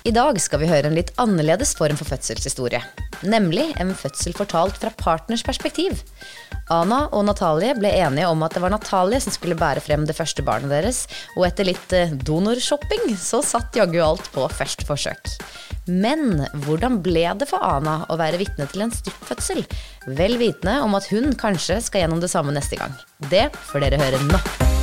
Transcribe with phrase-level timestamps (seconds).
[0.00, 2.80] I dag skal vi høre en litt annerledes form for fødselshistorie.
[3.20, 5.98] Nemlig en fødsel fortalt fra partners perspektiv.
[6.72, 10.16] Ana og Natalie ble enige om at det var Natalie som skulle bære frem det
[10.16, 11.02] første barnet deres,
[11.36, 15.34] og etter litt eh, donorshopping så satt jaggu alt på første forsøk.
[15.84, 19.66] Men hvordan ble det for Ana å være vitne til en styrtfødsel?
[20.16, 22.96] Vel vitende om at hun kanskje skal gjennom det samme neste gang.
[23.28, 24.79] Det får dere høre nå.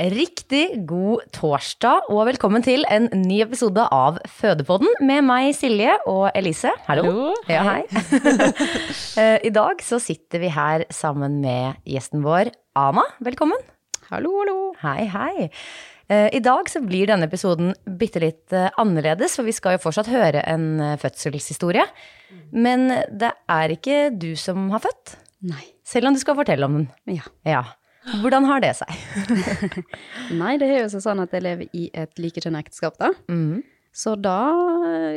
[0.00, 6.30] Riktig god torsdag, og velkommen til en ny episode av Fødepodden med meg, Silje, og
[6.38, 6.70] Elise.
[6.86, 7.02] Hallo.
[7.04, 7.82] Hallo, Ja, hei.
[9.20, 13.02] Eh, I dag så sitter vi her sammen med gjesten vår, Ana.
[13.20, 13.58] Velkommen.
[14.08, 14.54] Hallo, hallo.
[14.80, 15.48] Hei, hei.
[16.08, 19.82] Eh, I dag så blir denne episoden bitte litt eh, annerledes, for vi skal jo
[19.84, 21.84] fortsatt høre en fødselshistorie.
[22.56, 25.18] Men det er ikke du som har født,
[25.50, 25.66] Nei.
[25.84, 26.88] selv om du skal fortelle om den.
[27.18, 27.26] Ja.
[27.44, 27.62] Ja.
[28.22, 28.92] Hvordan har det seg?
[30.40, 33.12] Nei, det er jo seg sånn at jeg lever i et likekjønnet ekteskap, da.
[33.28, 33.60] Mm.
[33.92, 34.38] Så da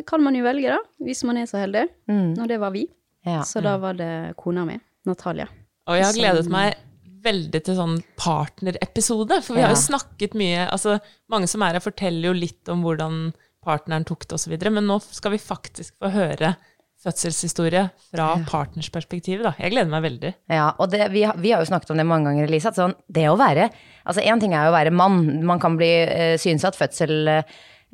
[0.10, 1.86] kan man jo velge, da, hvis man er så heldig.
[2.10, 2.34] Mm.
[2.36, 2.88] Og det var vi.
[3.24, 3.44] Ja.
[3.48, 4.76] Så da var det kona mi,
[5.08, 5.48] Natalia.
[5.88, 6.76] Og jeg har gledet meg
[7.24, 10.98] veldig til sånn partnerepisode, for vi har jo snakket mye altså
[11.32, 13.32] Mange som er her, forteller jo litt om hvordan
[13.64, 16.54] partneren tok det osv., men nå skal vi faktisk få høre
[17.03, 17.84] fødselshistorie
[18.14, 19.41] fra partners perspektiv.
[19.44, 19.52] Da.
[19.59, 20.31] Jeg gleder meg veldig.
[20.52, 22.72] Ja, og det, vi, har- vi har jo snakket om det mange ganger, Elise.
[22.72, 23.69] At sånn, det å være
[24.03, 25.22] Altså, én ting er jo å være mann.
[25.47, 27.44] Man kan bli uh, synes at fødsel uh,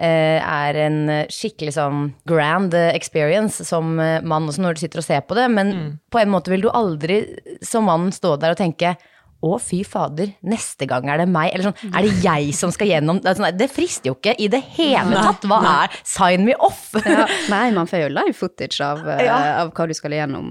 [0.01, 0.95] er en
[1.29, 5.45] skikkelig sånn grand experience som uh, mann også når du sitter og ser på det,
[5.53, 5.69] men
[6.09, 7.19] på en måte vil du aldri
[7.61, 8.95] som mann stå der og tenke
[9.41, 11.53] å, fy fader, neste gang er det meg.
[11.55, 14.49] Eller sånn, er det jeg som skal gjennom Det, sånn, det frister jo ikke i
[14.51, 15.45] det hele tatt.
[15.47, 16.89] Hva er Sign me off!
[17.09, 19.37] Ja, nei, man får jo live footage av, eh, Ja.
[19.63, 20.49] av hva du skal gjennom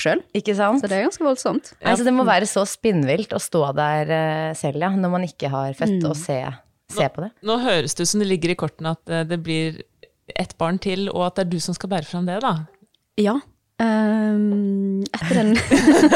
[0.00, 0.22] sjøl.
[0.32, 1.72] Så det er ganske voldsomt.
[1.84, 5.50] Altså, det må være så spinnvilt å stå der eh, selv, ja, når man ikke
[5.52, 6.40] har født, og se,
[6.92, 7.32] se på det.
[7.46, 9.82] Nå høres det ut som det ligger i kortene at eh, det blir
[10.32, 12.54] ett barn til, og at det er du som skal bære fram det, da.
[13.20, 13.36] Ja.
[13.82, 15.52] Ehm, etter en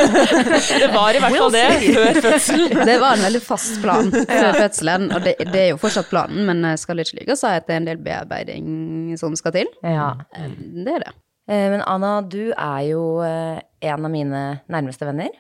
[0.82, 1.66] Det var i hvert fall det
[1.96, 2.80] før fødselen.
[2.88, 6.42] Det var en veldig fast plan før fødselen, og det, det er jo fortsatt planen,
[6.48, 9.54] men jeg skal ikke lyve og si at det er en del bearbeiding som skal
[9.60, 9.70] til.
[9.84, 10.10] Ja.
[10.36, 11.14] Det er det.
[11.48, 15.30] Eh, Men Anna, du er jo eh, en av mine nærmeste venner.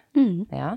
[0.54, 0.76] Ja.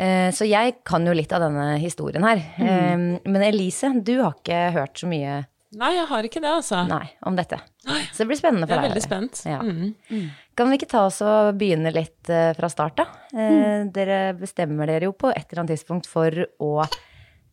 [0.00, 2.42] Eh, Så jeg kan jo litt av denne historien her.
[2.58, 3.04] Mm.
[3.24, 5.44] Men Elise, du har ikke hørt så mye
[5.80, 6.82] Nei, jeg har ikke det, altså.
[6.88, 7.58] nei, om dette.
[7.84, 8.84] Så det blir spennende for deg.
[8.84, 9.42] Jeg er veldig spent.
[9.48, 9.60] Ja.
[9.62, 10.28] Mm.
[10.54, 13.08] Kan vi ikke ta oss og begynne litt eh, fra start, da?
[13.34, 13.90] Mm.
[13.94, 16.70] Dere bestemmer dere jo på et eller annet tidspunkt for å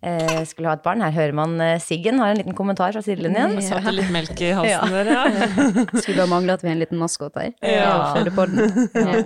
[0.02, 1.02] eh, skulle ha et barn.
[1.06, 3.58] Her hører man eh, Siggen har en liten kommentar fra sidelinjen.
[3.66, 5.26] Satte litt melk i halsen der, ja.
[6.02, 7.54] Skulle bare mangle at vi har en liten maskot her.
[7.66, 7.92] Ja.
[9.02, 9.22] Ja.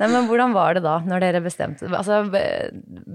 [0.00, 2.22] Nei, men hvordan var det da, når dere bestemte Altså,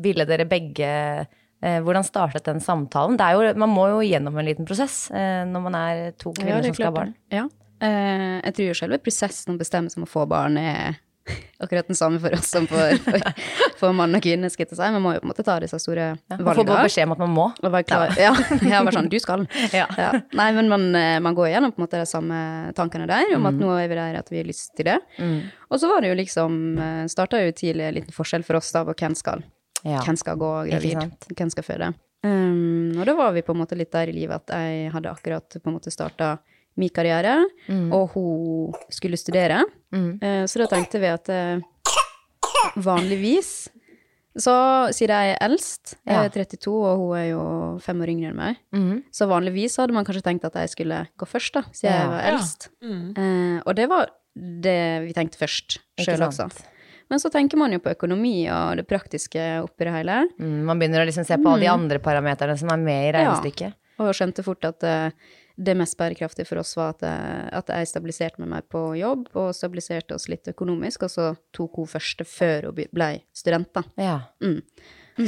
[0.03, 3.17] ville dere begge eh, Hvordan startet den samtalen?
[3.21, 6.33] Det er jo, man må jo gjennom en liten prosess eh, når man er to
[6.33, 7.13] kvinner ja, som skal ha barn.
[7.29, 7.45] Ja.
[7.81, 10.97] Eh, jeg tror jo selve prosessen å bestemme seg om å få barn er
[11.61, 13.21] akkurat den samme for oss som for, for,
[13.77, 14.87] for mann og kvinne, skal si.
[14.95, 16.47] Man må jo på en måte ta disse store Man valgene.
[16.49, 16.87] bare valgene.
[16.89, 17.45] beskjed om at man må.
[17.61, 18.15] Og være klar.
[18.17, 18.31] Ja,
[18.65, 19.45] ja, bare sånn, du skal.
[19.77, 19.85] Ja.
[20.33, 22.41] Nei, men man, eh, man går gjennom på en måte de samme
[22.77, 23.61] tankene der, om at Mm.
[23.67, 24.97] nå er vi der at vi har lyst til det.
[25.69, 26.57] Og så var det jo liksom,
[27.13, 29.45] starta jo tidlig en liten forskjell for oss da på hvem skal,
[29.83, 29.99] Ja.
[30.05, 31.93] hvem skal gå gravid, hvem skal føde.
[32.23, 35.09] Um, og da var vi på en måte litt der i livet at jeg hadde
[35.09, 36.35] akkurat på en måte starta
[36.77, 37.91] min karriere, Mm.
[37.91, 39.63] og hun skulle studere.
[39.91, 41.59] Eh, så da tenkte vi at uh,
[42.77, 43.69] vanligvis
[44.39, 44.53] så
[44.95, 47.41] siden jeg er eldst, jeg er 32 og hun er jo
[47.83, 49.01] fem år yngre enn meg, mm.
[49.11, 52.13] så vanligvis hadde man kanskje tenkt at jeg skulle gå først, da, siden jeg var
[52.13, 52.29] var Ja.
[52.31, 52.69] eldst.
[52.79, 53.01] Mm.
[53.17, 54.13] Uh, og det var
[54.63, 54.77] det
[55.09, 56.47] vi tenkte først, sjøl også.
[57.11, 60.79] Men så tenker man jo på økonomi og det praktiske oppi det hele, Mm, man
[60.79, 63.75] begynner å liksom se på alle de andre parameterne som er med i regnestykket.
[63.75, 63.77] Ja.
[64.01, 65.11] og skjønte fort at uh,
[65.61, 69.27] det mest bærekraftige for oss var at, eh, at jeg stabiliserte med meg på jobb,
[69.37, 73.83] og stabiliserte oss litt økonomisk, og så tok hun første før hun ble student, da.
[74.01, 74.17] Ja.
[74.41, 74.61] Mm.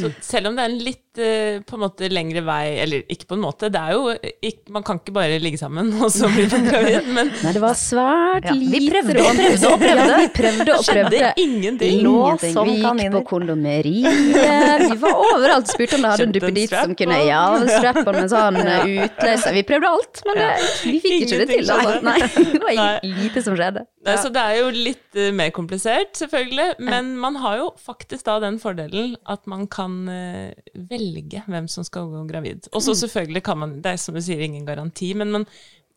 [0.01, 3.27] Så selv om det er en litt eh, på en måte lengre vei, eller ikke
[3.29, 6.29] på en måte, det er jo ikke, Man kan ikke bare ligge sammen og så
[6.33, 10.07] bli man gravid, men Nei, det var svært Ja, vi prøvde og prøvde og prøvde.
[10.09, 12.01] Ja, vi prøvde og skjedde ingenting.
[12.05, 13.15] Lå som Vi gikk kaniner.
[13.17, 15.69] på kondomeriet, vi var overalt.
[15.73, 19.55] Spurte om de hadde en duppeditt som kunne Ja, strap-on med sånn eh, utløser.
[19.59, 20.49] Vi prøvde alt, men det,
[20.87, 21.71] vi fikk ikke det til.
[21.73, 21.95] Altså.
[22.05, 22.17] Nei,
[22.53, 23.13] det var Nei.
[23.23, 23.85] lite som skjedde.
[24.03, 26.69] Nei, Så det er jo litt eh, mer komplisert, selvfølgelig.
[26.83, 30.53] Men man har jo faktisk da den fordelen at man kan eh,
[30.89, 32.69] velge hvem som skal gå gravid.
[32.73, 35.47] Og så selvfølgelig kan man, det er som du sier, ingen garanti, men man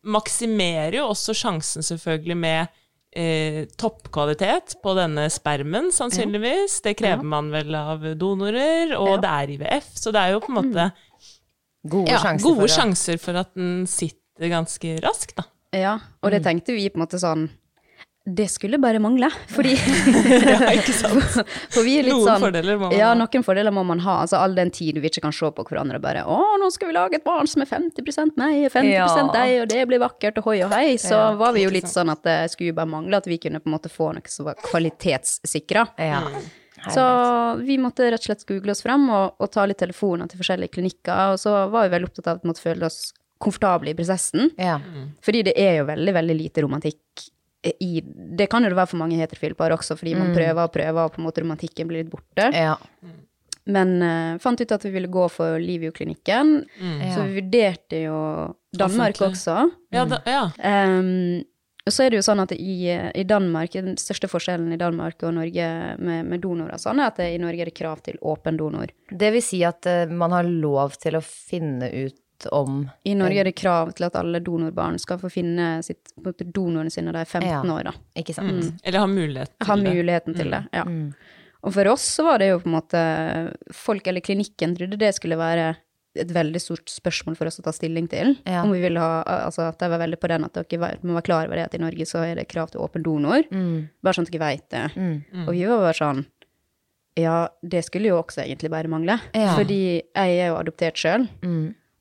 [0.07, 2.75] maksimerer jo også sjansen selvfølgelig med
[3.17, 6.79] eh, toppkvalitet på denne spermen, sannsynligvis.
[6.85, 10.53] Det krever man vel av donorer, og det er IVF, så det er jo på
[10.53, 10.89] en måte
[11.87, 15.45] Gode ja, sjanser gode for sjanser for at den sitter ganske raskt, da.
[15.75, 15.93] Ja,
[16.23, 17.47] og det tenkte vi på en måte sånn
[18.27, 19.71] Det skulle bare mangle, fordi
[20.51, 21.23] Ja, ikke sant?
[21.73, 24.17] For vi er litt Noen sånn fordeler må man Ja, noen fordeler må man ha.
[24.25, 26.91] Altså all den tid vi ikke kan se på hverandre og bare 'Å, nå skal
[26.91, 29.07] vi lage et barn som er 50 meg og 50 Ja.
[29.31, 31.87] deg, og det blir vakkert, og hoi og hei', så Ja, var vi jo litt
[31.87, 34.49] sånn at det skulle bare mangle at vi kunne på en måte få noe som
[34.49, 35.87] var kvalitetssikra.
[35.97, 36.21] Ja.
[36.91, 37.05] Så
[37.63, 40.75] vi måtte rett og slett google oss frem og, og ta litt telefoner til forskjellige
[40.75, 43.97] klinikker, og så var vi veldig opptatt av at vi måtte føle oss komfortable i
[43.97, 44.51] prosessen.
[44.59, 44.77] Ja.
[45.23, 47.27] Fordi det er jo veldig, veldig lite romantikk
[47.63, 48.01] i
[48.37, 50.99] Det kan jo det være for mange heterofile par også, fordi man prøver og prøver,
[51.03, 52.51] og på en måte romantikken blir litt borte.
[52.53, 52.75] Ja.
[53.67, 56.53] Men uh, fant ut at vi ville gå for Livio-klinikken,
[57.11, 58.19] så vi vurderte jo
[58.77, 59.33] Danmark Offentlig.
[59.33, 59.57] også.
[59.91, 60.43] Ja, da, ja.
[60.63, 61.43] Um,
[61.87, 65.23] og så er det jo sånn at i, i Danmark, den største forskjellen i Danmark
[65.23, 65.67] og Norge
[66.03, 68.91] med, med donorer, sånn er at det, i Norge er det krav til åpen donor.
[69.07, 72.17] Det vil si at uh, man har lov til å finne ut
[72.51, 76.33] om I Norge er det krav til at alle donorbarn skal få finne sitt, på
[76.53, 77.61] donorene sine når de er 15 Ja.
[77.73, 77.91] år, da.
[78.15, 78.73] Ikke sant?
[78.83, 79.95] Eller ha mulighet til ha det.
[79.95, 80.83] muligheten til det, ja.
[81.63, 83.01] Og for oss så var det jo på en måte
[83.73, 85.75] Folk eller klinikken trodde det skulle være
[86.17, 88.35] et veldig stort spørsmål for oss å ta stilling til.
[88.45, 88.63] Ja.
[88.63, 91.13] Om vi ville ha Altså at De var veldig på den at dere var- må
[91.13, 93.43] være klar over det at i Norge så er det krav til åpen donor.
[94.01, 94.85] Bare sånn at dere veit det.
[95.47, 96.25] Og vi var bare sånn
[97.17, 99.19] Ja, det skulle jo også egentlig bare mangle.
[99.33, 99.55] Ja.
[99.57, 101.27] Fordi jeg er jo adoptert sjøl,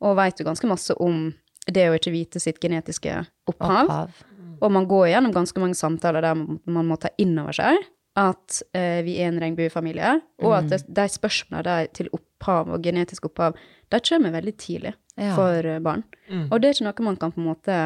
[0.04, 1.28] og veit jo ganske masse om
[1.66, 3.18] det å ikke vite sitt genetiske
[3.50, 3.84] opphav.
[3.88, 4.24] Opphav.
[4.62, 7.76] Og man går gjennom ganske mange samtaler der man må ta inn over seg
[8.16, 12.80] at eh, vi er en regnbuefamilie, og at det, de spørsmålene der til opphav og
[12.86, 13.58] genetisk opphav,
[13.92, 15.34] de kommer veldig tidlig Ja.
[15.36, 16.04] for barn.
[16.28, 16.48] barn.
[16.50, 17.76] Og det er ikke noe man kan på en måte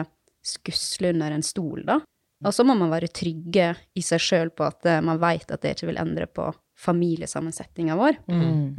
[0.46, 1.98] skusle under en stol, da.
[2.44, 5.60] Og så må man være trygge i seg sjøl på at eh, man veit at
[5.62, 6.46] det ikke vil endre på
[6.80, 8.18] familiesammensetninga vår.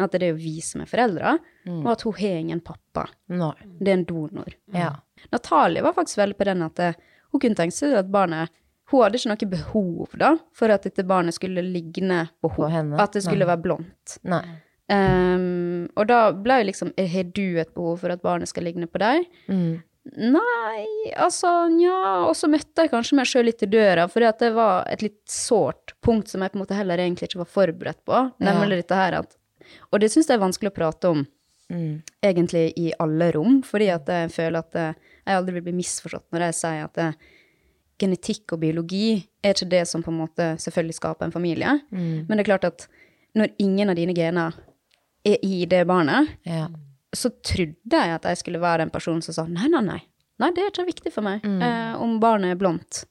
[0.02, 1.36] At det er jo vi som er foreldre,
[1.70, 3.06] og at hun har ingen pappa.
[3.30, 3.52] No.
[3.80, 4.56] Det er en donor.
[4.74, 4.96] Ja.
[5.32, 6.98] Natalie var faktisk veldig på den at eh,
[7.32, 8.52] hun kunne tenke seg at barnet
[8.92, 12.98] Hun hadde ikke noe behov da, for at dette barnet skulle ligne på, På henne.
[13.00, 14.18] At det skulle være blondt.
[14.28, 14.42] Nei.
[14.92, 18.66] Um, og da ble jo liksom eh, Har du et behov for at barnet skal
[18.68, 19.30] ligne på deg?
[19.48, 19.80] Mm.
[20.18, 24.50] Nei, altså nja Og så møtte jeg kanskje meg sjøl litt i døra, for det
[24.56, 28.02] var et litt sårt punkt som jeg på en måte heller egentlig ikke var forberedt
[28.10, 28.24] på.
[28.42, 29.38] Nemlig dette her at
[29.94, 31.28] Og det syns jeg er vanskelig å prate om
[31.72, 32.02] Mm.
[32.22, 34.94] egentlig i alle rom, fordi at jeg føler at eh,
[35.26, 37.14] jeg aldri vil bli misforstått når jeg sier at eh,
[38.02, 41.78] genetikk og biologi er ikke det som på en måte selvfølgelig skaper en familie.
[41.94, 42.26] Mm.
[42.28, 42.88] Men det er klart at
[43.40, 44.58] når ingen av dine gener
[45.24, 46.68] er i det barnet, Ja.
[47.14, 50.00] Så trodde jeg at jeg skulle være en person som sa nei, nei, nei.
[50.42, 53.04] Nei, det er ikke viktig for meg eh, om barnet er blondt.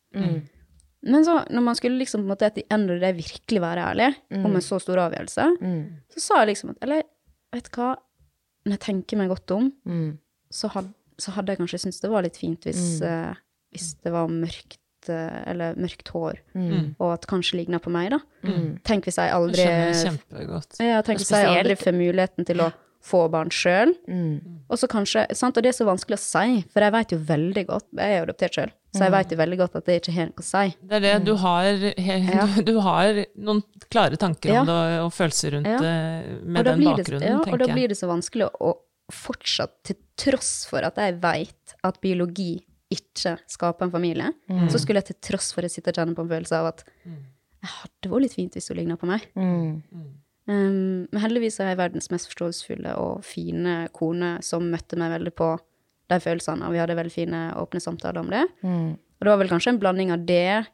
[1.03, 3.85] Men så, når man skulle liksom på en måte etter end of det virkelig være
[3.93, 4.09] ærlig
[4.45, 5.47] om en så stor avgjørelse,
[6.13, 7.03] så sa jeg liksom at Eller,
[7.55, 7.95] vet du hva,
[8.67, 10.19] når jeg tenker meg godt om, Mm.
[10.53, 13.33] så, had, så hadde jeg kanskje syntes det var litt fint hvis, eh,
[13.73, 16.95] hvis det var mørkt eh, eller mørkt hår, Mm.
[16.99, 18.19] og at kanskje ligna på meg, da.
[18.85, 20.81] Tenk hvis jeg Jeg aldri skjønner kjempegodt.
[20.85, 23.95] ja, tenk hvis jeg aldri får muligheten til å få barn sjøl.
[24.09, 24.61] Mm.
[24.69, 27.19] Og så kanskje, sant, og det er så vanskelig å si, for jeg vet jo
[27.19, 29.05] veldig godt, jeg er jo adoptert sjøl, så Mm.
[29.07, 30.77] jeg vet jo veldig godt at det ikke har noe å si.
[30.85, 31.65] Det er det, du har,
[31.97, 34.61] he, du har noen klare tanker Ja.
[34.61, 35.79] om det og, følelser rundt Ja.
[35.79, 37.47] det med den bakgrunnen, det- jeg.
[37.47, 38.75] ja, Og da blir det så vanskelig å
[39.11, 44.69] fortsatt, til tross for at jeg veit at biologi ikke skaper en familie, Mm.
[44.69, 46.85] så skulle jeg til tross for det sitte og kjenne på en følelse av at
[47.07, 49.27] jeg hadde vært litt fint hvis hun ligna på meg.
[49.37, 49.83] Mm.
[50.49, 55.35] Um, men heldigvis er jeg verdens mest forståelsesfulle og fine kone som møtte meg veldig
[55.37, 55.53] på
[56.11, 58.47] de følelsene, og vi hadde veldig fine, åpne samtaler om det.
[58.67, 58.97] Mm.
[58.97, 60.65] Og det var vel kanskje en blanding av det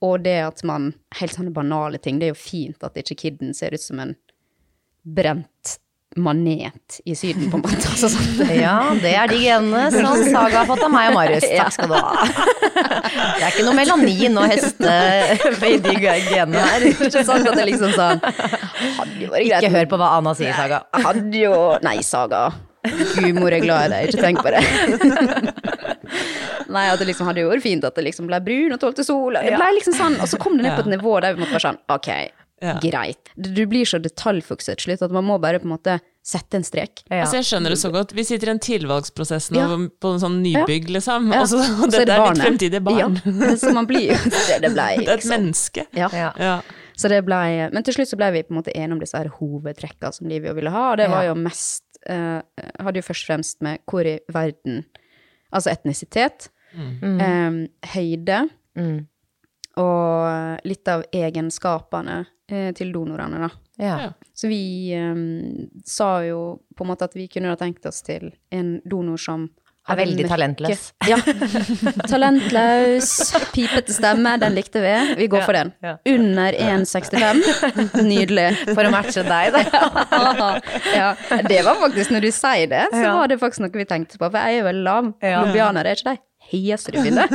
[0.00, 2.16] og det at man Helt sånne banale ting.
[2.16, 4.14] Det er jo fint at ikke kidden ser ut som en
[5.02, 5.74] brent
[6.18, 7.86] manet i Syden, på en måte.
[7.86, 8.48] Altså, sånn.
[8.60, 11.46] Ja, det er de genene som Saga har fått av meg og Marius.
[11.60, 12.24] Takk skal du ha.
[12.74, 14.96] Det er ikke noe melanin og heste
[15.70, 16.88] i de genene her.
[16.90, 18.24] Ikke sant at det liksom sånn.
[19.44, 20.82] Ikke hør på hva Anna sier, Saga.
[20.98, 21.54] Hadde jo
[21.86, 22.48] Nei, Saga.
[23.20, 24.62] Humor er glad i deg, ikke tenk på det.
[26.74, 29.04] Nei, at det liksom hadde jo vært fint at det liksom ble brun og tålte
[29.04, 29.36] sol.
[29.36, 31.58] Det ble liksom sånn, Og så kom det ned på et nivå der vi måtte
[31.58, 32.10] være sånn, ok,
[32.60, 32.74] Ja.
[32.82, 33.30] greit.
[33.40, 36.64] Du blir så detaljfokusert til slutt at man må bare på en måte sette en
[36.66, 37.00] strek.
[37.08, 37.22] Ja.
[37.22, 38.12] Altså, jeg skjønner det så godt.
[38.12, 39.78] Vi sitter i en tilvalgsprosess nå Ja.
[40.00, 41.30] på en sånn nybygg, liksom.
[41.32, 41.40] Ja.
[41.40, 43.16] Og så, og dette er, ditt fremtidige barn.
[43.24, 45.86] Ja, så man blir jo Det, det ble Det er et menneske.
[45.96, 46.60] ja.
[47.00, 49.16] Så det ble, men til slutt så ble vi på en måte enige om disse
[49.16, 52.42] her hovedtrekka som Livio ville ha, og det var jo mest uh,
[52.76, 54.82] Hadde jo først og fremst med hvor i verden
[55.50, 57.60] Altså etnisitet, eh,
[57.96, 58.48] høyde
[58.78, 59.08] Mm.
[59.78, 63.50] Og litt av egenskapene eh, til donorene, da.
[63.80, 63.96] Ja.
[64.06, 64.10] Ja.
[64.36, 65.14] Så vi eh,
[65.86, 66.40] sa jo
[66.76, 69.48] på en måte at vi kunne ha tenkt oss til en donor som
[69.90, 70.82] Er veldig talentløs.
[71.08, 71.16] Ja.
[72.12, 73.08] Talentløs,
[73.54, 74.92] pipete stemme, den likte vi.
[75.22, 75.72] Vi går for den.
[75.82, 75.96] ja.
[76.12, 77.40] Under 1,65.
[78.06, 78.48] Nydelig.
[78.68, 80.50] For å matche deg, da.
[81.00, 81.08] ja,
[81.48, 84.28] det var faktisk, når du sier det, så var det faktisk noe vi tenkte på.
[84.28, 85.10] For jeg er jo veldig lav.
[85.24, 87.30] Lobianer er ikke de høyeste du finner.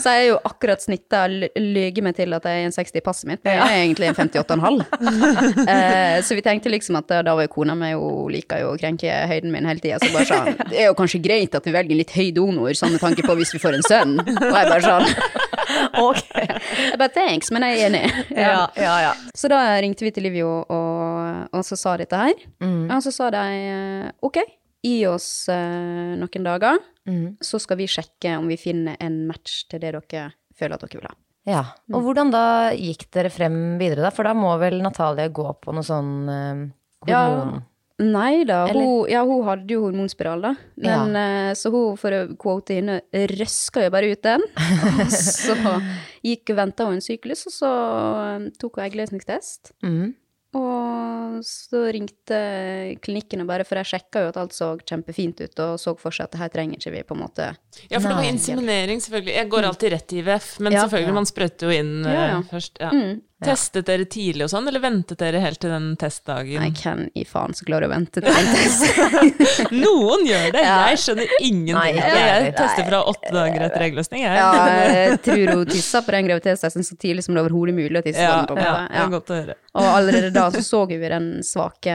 [0.00, 3.04] så jeg er jo akkurat snitta lyger meg til at jeg er en 60 i
[3.04, 3.42] passet mitt.
[3.46, 4.82] Men jeg er egentlig en 58,5.
[5.74, 8.78] eh, så vi tenkte liksom at da var jo kona mi jo liker jo å
[8.80, 10.00] krenke høyden min hele tida.
[10.02, 12.72] Så bare sånn Det er jo kanskje greit at vi velger en litt høy donor,
[12.78, 14.16] sånn med tanke på hvis vi får en sønn.
[14.22, 15.46] Og jeg bare sånn
[16.08, 16.22] Ok.
[16.34, 18.04] Jeg bare thanks, men jeg er enig.
[18.32, 19.12] Ja, ja, ja.
[19.36, 22.46] Så da ringte vi til Livio og, og så sa dette her.
[22.64, 22.86] Mm.
[22.88, 24.40] Og så sa de eh, ok,
[24.84, 27.38] gi oss uh, noen dager, Mm.
[27.40, 31.00] så skal vi sjekke om vi finner en match til det dere føler at dere
[31.00, 31.16] vil ha.
[31.48, 31.62] Ja,
[31.94, 32.44] og hvordan da
[32.76, 34.12] gikk dere frem videre da?
[34.12, 36.62] For da må vel Natalie gå på noe sånn eh,
[37.08, 37.62] hormon...
[37.98, 40.52] Nei da, hun, ja, hun hadde jo hormonspiral, da.
[40.78, 41.54] Men, ja.
[41.58, 43.00] så hun, for å quote henne,
[43.32, 44.44] røska jo bare ut den.
[44.46, 45.56] Og så
[46.22, 47.72] gikk og venta hun en syklus, og så
[48.22, 49.72] eh, tok hun eggløsningstest.
[49.82, 50.12] Mm.
[50.56, 52.38] Og så ringte
[53.04, 56.14] klinikken og bare, for jeg sjekka jo at alt så kjempefint ut, og så for
[56.14, 57.50] seg at det her trenger ikke vi på en måte
[57.90, 59.34] Ja, for det var inseminering, selvfølgelig.
[59.36, 60.86] Jeg går alltid rett i IVF, men Ja.
[60.86, 62.40] selvfølgelig, man sprøyter jo inn eh, Ja, ja.
[62.48, 62.80] først.
[62.80, 62.90] Ja.
[62.96, 63.20] Mm.
[63.44, 66.58] Testet dere tidlig og sånn, eller ventet dere helt til den testdagen?
[66.58, 69.68] Nei, hvem i faen som klarer å vente til en test?
[69.84, 70.62] Noen gjør det!
[70.66, 70.78] Ja.
[70.90, 71.76] Jeg skjønner ingenting.
[71.78, 72.54] Nei, jeg jeg.
[72.58, 74.40] tester fra åtte dager etter eggløsning, jeg.
[74.40, 74.48] Ja,
[74.90, 78.06] jeg tror hun tissa på den graviditetstesten så tidlig som det overhodet er mulig å
[78.08, 78.64] tisse Ja, på den.
[78.66, 79.58] ja, det er godt å høre.
[79.78, 81.94] Og allerede da så så vi den svake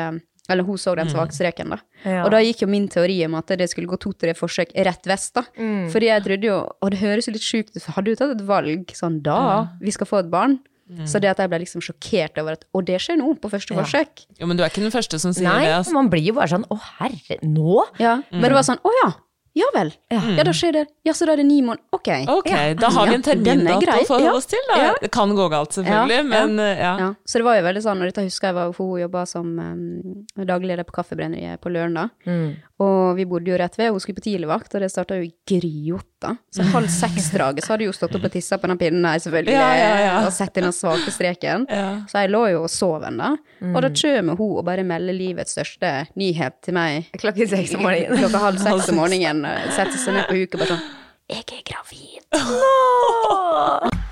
[0.52, 1.78] Eller hun så den svake streken, da.
[2.04, 2.24] Ja.
[2.26, 5.36] Og da gikk jo min teori om at det skulle gå to-tre forsøk rett vest,
[5.38, 5.44] da.
[5.92, 8.34] Fordi jeg trodde jo Og det høres jo litt sjukt ut, for hadde jo tatt
[8.36, 9.38] et valg sånn da,
[9.84, 10.60] vi skal få et barn.
[11.08, 13.74] Så det at jeg ble liksom sjokkert over at Og det skjer nå, på første
[13.74, 13.82] Ja.
[13.84, 14.26] forsøk.
[14.40, 15.74] Jo, men du er ikke den første som sier Nei, det.
[15.80, 15.94] Altså.
[15.96, 17.86] man blir jo bare sånn, å herre, nå?
[18.00, 18.18] Ja.
[18.32, 19.14] Men det var sånn Å ja.
[19.56, 19.92] Ja vel.
[20.10, 20.88] Ja, da skjer det.
[21.06, 21.84] Ja, så da er det ni måneder.
[21.94, 22.08] Ok.
[22.28, 22.74] Ok, Ja.
[22.74, 24.78] da har vi en Ja, er termindato å forholde oss til, da.
[24.82, 24.94] Ja.
[25.00, 26.24] Det kan gå galt, selvfølgelig, Ja, ja.
[26.48, 26.98] men eh, ja.
[26.98, 29.60] Ja, så det var jo veldig sånn, og dette husker jeg var, hun jobba som
[29.60, 32.56] um, daglig leder på Kaffebrenneriet på Løren da, Mm.
[32.84, 35.32] Og vi bodde jo rett ved, hun skulle på tidligvakt, og det starta jo i
[35.50, 36.34] gryåtta.
[36.56, 39.56] Så halv seks-draget så hadde hun stått opp og tissa på den pinnen der, selvfølgelig,
[39.56, 40.14] Ja, ja, ja.
[40.28, 41.66] og sett inn den svake streken.
[41.72, 41.88] Ja.
[42.12, 43.32] Så jeg lå jo og sov ennå,
[43.74, 43.96] og da Mm.
[44.04, 47.10] kommer hun og bare melder livets største nyhet til meg.
[47.18, 48.18] Klokken seks om morgenen.
[48.20, 50.86] Klokka halv seks om morgenen, og setter seg ned på huket og bare sånn,
[51.30, 52.20] jeg er gravid.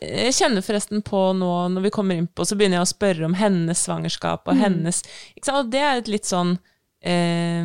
[0.00, 3.24] Jeg kjenner forresten på nå, når vi kommer inn på, så begynner jeg å spørre
[3.26, 4.50] om hennes svangerskap Mm.
[4.54, 5.02] og hennes
[5.36, 5.58] ikke sant?
[5.66, 6.58] Og det er et litt sånn
[7.02, 7.64] eh,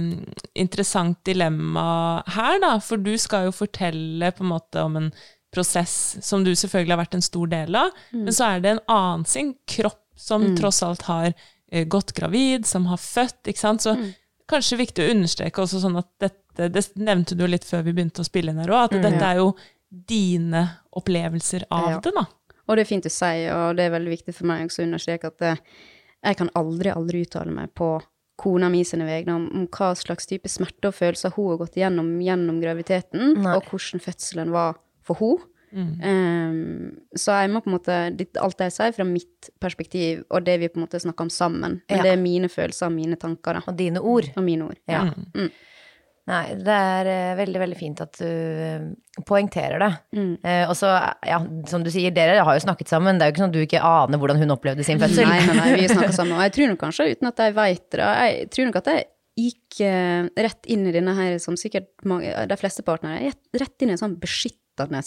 [0.55, 2.77] interessant dilemma her, da.
[2.83, 5.09] For du skal jo fortelle på en måte om en
[5.55, 8.23] prosess som du selvfølgelig har vært en stor del av, Mm.
[8.25, 11.33] men så er det en annen sin kropp som tross alt har
[11.71, 13.81] eh, gått gravid, som har født, ikke sant.
[13.81, 14.13] Så Mm.
[14.47, 18.21] kanskje viktig å understreke også sånn at dette Det nevnte du litt før vi begynte
[18.21, 19.55] å spille inn her òg, at dette er jo
[20.07, 21.99] dine opplevelser av Ja.
[21.99, 22.25] det, da.
[22.67, 24.87] Og det er fint å si, og det er veldig viktig for meg også å
[24.87, 25.55] understreke at eh,
[26.25, 28.01] jeg kan aldri, aldri uttale meg på
[28.41, 31.77] kona mi sine vegne om, om hva slags type smerte og følelser hun har gått
[31.79, 33.53] gjennom gjennom graviditeten, Nei.
[33.55, 34.75] og hvordan fødselen var
[35.05, 35.51] for henne.
[35.75, 37.95] Ehm, så jeg må på en måte
[38.39, 41.29] Alt det jeg sier, fra mitt perspektiv, og det vi på en måte snakker om
[41.33, 41.81] sammen.
[41.89, 42.03] Men Ja.
[42.03, 43.61] det er mine følelser og mine tanker, da.
[43.67, 44.29] Og dine ord.
[44.37, 44.77] Og mine ord.
[44.87, 45.03] Ja.
[45.35, 45.51] Mm.
[46.25, 48.85] Nei, det er eh, veldig, veldig fint at du eh,
[49.29, 49.89] poengterer det.
[50.17, 50.31] Mm.
[50.41, 50.89] Eh, og så,
[51.21, 51.37] ja,
[51.69, 53.19] som du sier, dere har jo snakket sammen.
[53.19, 55.29] Det er jo ikke sånn at du ikke aner hvordan hun opplevde sin fødsel.
[55.29, 56.33] Nei, nei, nei, vi snakker sammen.
[56.39, 59.07] Og jeg tror nok kanskje, uten at jeg veit det, jeg tror nok at jeg
[59.45, 63.93] gikk eh, rett inn i denne her, som sikkert mange, de fleste partnere, rett inn
[63.93, 65.05] i en sånn beskyttende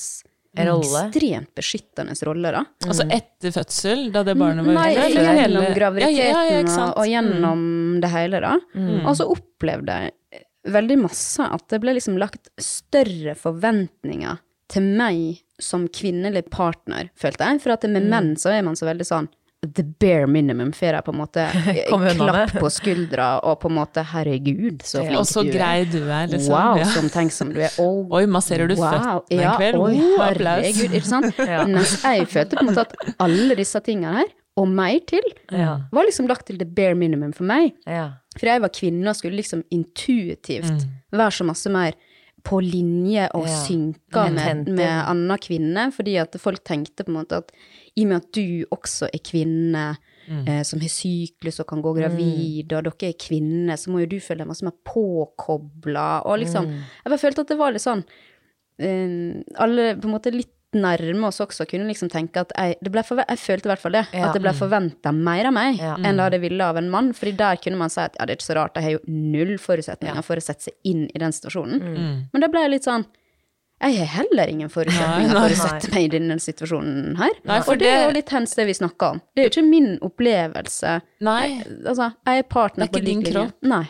[0.59, 1.03] Rolle.
[1.07, 2.63] Ekstremt beskyttende rolle, da.
[2.87, 6.87] Altså etter fødsel, da det barnet var Nei, ute, Nei, gjennom graviditeten Ja, ja, ja,
[6.89, 7.61] og, gjennom
[8.03, 8.55] det hele, da.
[9.05, 10.15] Og så opplevde jeg
[10.75, 17.47] veldig masse at det ble liksom lagt større forventninger til meg som kvinnelig partner, følte
[17.49, 17.63] jeg.
[17.65, 19.29] For at med menn så er man så veldig sånn
[19.75, 21.45] the bare minimum, får jeg på en måte
[22.15, 25.57] klapp på skuldra og på en måte herregud, så flink Og så du er.
[25.57, 26.55] grei du er, liksom.
[26.55, 26.87] Wow, ja.
[26.95, 27.75] som tenksom du er.
[27.83, 28.93] Oh, Oi, masserer du wow.
[28.93, 29.81] føttene ja, en kveld?
[29.83, 31.43] Oi, herregud, ikke sant?
[31.73, 35.77] Mens jeg følte på en måte at alle disse tingene her, og mer til, Ja.
[35.95, 37.75] var liksom lagt til the bare minimum for meg.
[37.87, 38.09] Ja.
[38.39, 40.89] For jeg var kvinne og skulle liksom intuitivt Mm.
[41.13, 41.93] være så masse mer
[42.45, 43.57] på linje og Ja.
[43.67, 47.51] synka med, med anna kvinne, fordi at folk tenkte på en måte at
[47.97, 49.97] i og med at du også er kvinne,
[50.29, 50.47] Mm.
[50.49, 54.07] eh, som har syklus og kan gå gravid, og dere er kvinner, så må jo
[54.07, 56.73] du føle deg masse mer påkobla, og liksom Mm.
[57.05, 58.05] Jeg bare følte at det var litt sånn
[58.79, 62.91] eh, Alle på en måte litt nærme oss også kunne liksom tenke at jeg, det
[62.93, 64.27] ble jeg følte i hvert fall det, Ja.
[64.29, 65.95] at det ble forventa mer av meg Ja.
[65.97, 67.13] enn det det ville av en mann.
[67.15, 69.01] fordi der kunne man si at ja, det er ikke så rart, jeg har jo
[69.09, 71.81] null forutsetninger for å sette seg inn i den situasjonen.
[71.81, 72.29] Mm.
[72.33, 73.07] Men da ble jeg litt sånn
[73.81, 77.31] jeg har heller ingen forutsetninger for å sette meg i denne situasjonen her.
[77.47, 79.21] Nei, for og det er jo litt hens det vi snakker om.
[79.37, 81.01] Det er jo ikke min opplevelse.
[81.23, 81.63] Nei.
[81.87, 83.33] Altså, jeg er partner Det er ikke på lik din linje.
[83.33, 83.55] kropp.
[83.63, 83.85] Nei.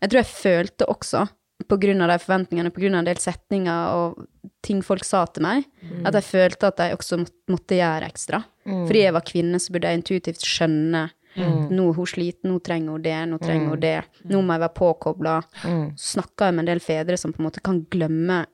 [0.00, 1.28] Jeg tror jeg følte også,
[1.68, 4.26] på grunn av de forventningene, på grunn av en del setninger og
[4.62, 6.06] ting folk sa til meg, Mm.
[6.06, 7.18] at jeg følte at jeg også
[7.50, 8.44] måtte, gjøre ekstra.
[8.64, 11.70] Fordi jeg var kvinne, så burde jeg intuitivt skjønne Mm.
[11.70, 14.60] nå er hun sliten, nå trenger hun det, nå trenger hun det, nå må jeg
[14.60, 15.42] være påkobla.
[15.64, 15.92] Mm.
[15.96, 18.44] Snakka jeg med en del fedre som på en måte kan glemme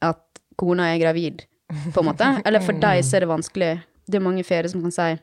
[0.00, 0.22] at
[0.56, 1.44] kona er gravid,
[1.92, 2.42] på en måte.
[2.46, 3.82] Eller for deg så er det vanskelig.
[4.08, 5.18] Det er mange fedre som kan si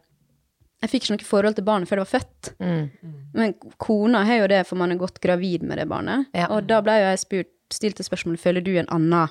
[0.81, 2.49] jeg fikk ikke noe forhold til barnet før det var født.
[2.63, 2.89] Mm.
[3.33, 6.27] Men kona har jo det, for man er godt gravid med det barnet.
[6.33, 6.47] Ja.
[6.55, 9.29] Og da ble jo jeg spurt, stilt spørsmålet, føler du en annen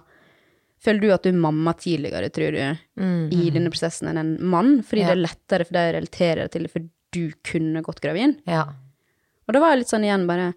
[0.79, 3.33] Føler du at du er mamma tidligere, tror du, Mm.
[3.35, 4.77] i denne prosessen enn en mann?
[4.87, 5.07] Fordi Ja.
[5.09, 6.81] det er lettere for deg å relatere deg til det, for
[7.11, 8.37] du kunne gått gravid?
[8.47, 8.63] Ja.
[9.49, 10.55] Og da var jeg litt sånn igjen bare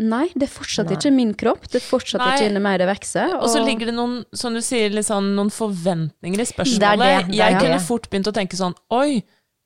[0.00, 1.66] Nei, det er fortsatt ikke min kropp.
[1.66, 2.36] Det er fortsatt Nei.
[2.36, 3.32] ikke inni meg det vokser.
[3.34, 6.78] Og så ligger det noen, som du sier, litt sånn, noen forventninger i spørsmålet.
[6.78, 7.62] Det er det, det er jeg det.
[7.66, 9.22] kunne fort begynt å tenke sånn Oi,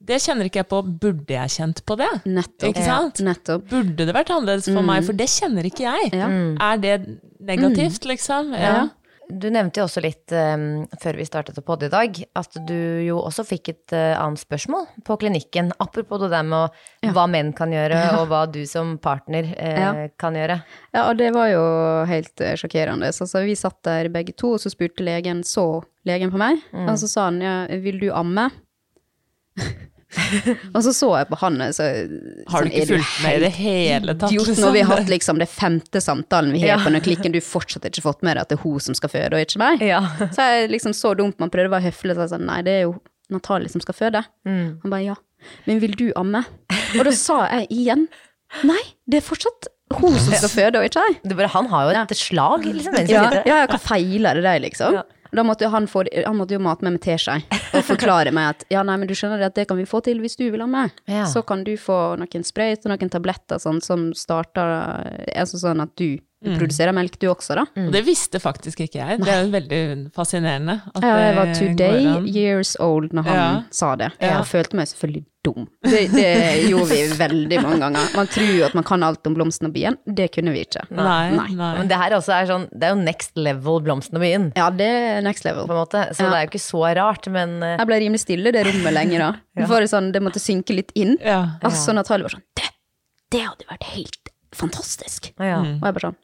[0.09, 0.81] det kjenner ikke jeg på.
[1.03, 2.11] Burde jeg kjent på det?
[2.27, 2.71] Nettopp.
[2.71, 3.23] Ikke sant?
[3.27, 3.69] Nettopp.
[3.71, 5.05] Burde det vært annerledes for meg?
[5.07, 6.11] For det kjenner ikke jeg.
[6.17, 6.33] Ja.
[6.73, 6.97] Er det
[7.43, 8.53] negativt, liksom?
[8.57, 8.75] Ja.
[8.83, 8.83] Ja.
[9.33, 12.75] Du nevnte jo også litt um, før vi startet å podde i dag, at du
[13.07, 15.71] jo også fikk et uh, annet spørsmål på klinikken.
[15.81, 19.79] Apropos det der med å, hva menn kan gjøre, og hva du som partner uh,
[19.79, 19.93] Ja.
[20.21, 20.59] kan gjøre.
[20.93, 21.63] Ja, og det var jo
[22.11, 23.09] helt uh, sjokkerende.
[23.17, 26.61] Så, så vi satt der begge to, og så spurte legen, så legen på meg,
[26.83, 28.51] og så sa han ja, vil du amme?
[30.75, 33.43] og så så jeg på han, så Har sånn, du ikke er fulgt med i
[33.45, 34.33] det hele tatt?
[34.33, 34.65] Idiot, liksom?
[34.67, 36.79] når vi har hatt liksom det femte samtalen vi har Ja.
[36.85, 39.13] på den klikken, du fortsatt ikke fått med deg at det er hun som skal
[39.13, 39.85] føde, og ikke meg.
[39.87, 40.03] Ja.
[40.35, 42.77] Så jeg liksom så dumt, man prøvde å være høflig, og sa sånn, nei, det
[42.81, 42.97] er jo
[43.33, 44.25] Natalie som skal føde.
[44.49, 44.81] Mm.
[44.85, 45.17] Han bare ja,
[45.67, 46.45] men vil du amme?
[46.99, 48.09] Og da sa jeg igjen
[48.69, 51.49] nei, det er fortsatt hun som skal føde, og ikke jeg.
[51.53, 52.97] Han har jo et slag, liksom.
[53.11, 55.01] Ja, ja, ja, hva feiler det deg, liksom?
[55.01, 55.03] Ja.
[55.33, 57.39] Da måtte han, få, han måtte jo mate meg med teskje
[57.73, 60.03] og forklare meg at ja, nei, men du skjønner det at det kan vi få
[60.05, 60.93] til hvis du vil ha med.
[61.09, 61.25] Ja.
[61.31, 64.75] Så kan du få noen sprøyter og noen tabletter sånn, som starter
[65.33, 67.65] altså sånn at du, du produserer melk, du også, da.
[67.87, 69.21] Og det visste faktisk ikke jeg.
[69.23, 69.83] Det er jo veldig
[70.15, 70.81] fascinerende.
[70.95, 73.63] at Ja, jeg var today years old når han Ja.
[73.71, 74.13] sa det.
[74.21, 74.39] Ja.
[74.39, 75.65] Jeg følte meg selvfølgelig dum.
[75.83, 78.11] Det, det gjorde vi veldig mange ganger.
[78.15, 79.97] Man tror jo at man kan alt om blomsten og bien.
[80.07, 80.85] Det kunne vi ikke.
[80.91, 81.49] Nei, Nei.
[81.59, 81.71] nei.
[81.79, 84.69] Men det her også er sånn, det er jo next level Blomsten og byen, Ja,
[84.71, 85.67] det er next level.
[85.67, 86.05] på en måte.
[86.15, 86.31] Så Ja.
[86.31, 89.19] det er jo ikke så rart, men eh, Jeg ble rimelig stille det rommet lenge
[89.19, 89.33] da.
[89.67, 91.19] For det, sånn, det måtte synke litt inn.
[91.21, 91.57] Ja.
[91.63, 92.71] Altså Natalie var sånn Det,
[93.33, 95.33] det hadde vært helt fantastisk.
[95.41, 95.59] ja.
[95.63, 95.79] Mm.
[95.81, 96.17] Og jeg bare sånn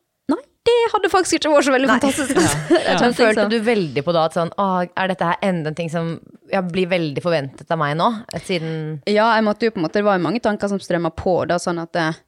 [0.68, 2.36] det hadde faktisk ikke vært så veldig fantastisk.
[2.36, 5.42] Jeg Men tenkte følte sånn, du veldig på da at sånn, å, er dette her
[5.48, 6.14] enda en ting som
[6.52, 8.08] ja, blir veldig forventet av meg nå?
[8.44, 8.72] Siden
[9.08, 11.34] Ja, jeg måtte jo på en måte Det var jo mange tanker som strømma på,
[11.50, 12.20] da, sånn at eh,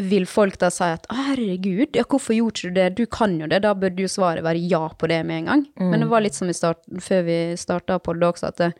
[0.00, 3.60] vil folk da si at herregud, ja, hvorfor gjorde du det, du kan jo det,
[3.66, 5.66] da burde jo svaret være ja på det med en gang.
[5.80, 8.72] Men det var litt som vi start, før vi starta på det også, at det,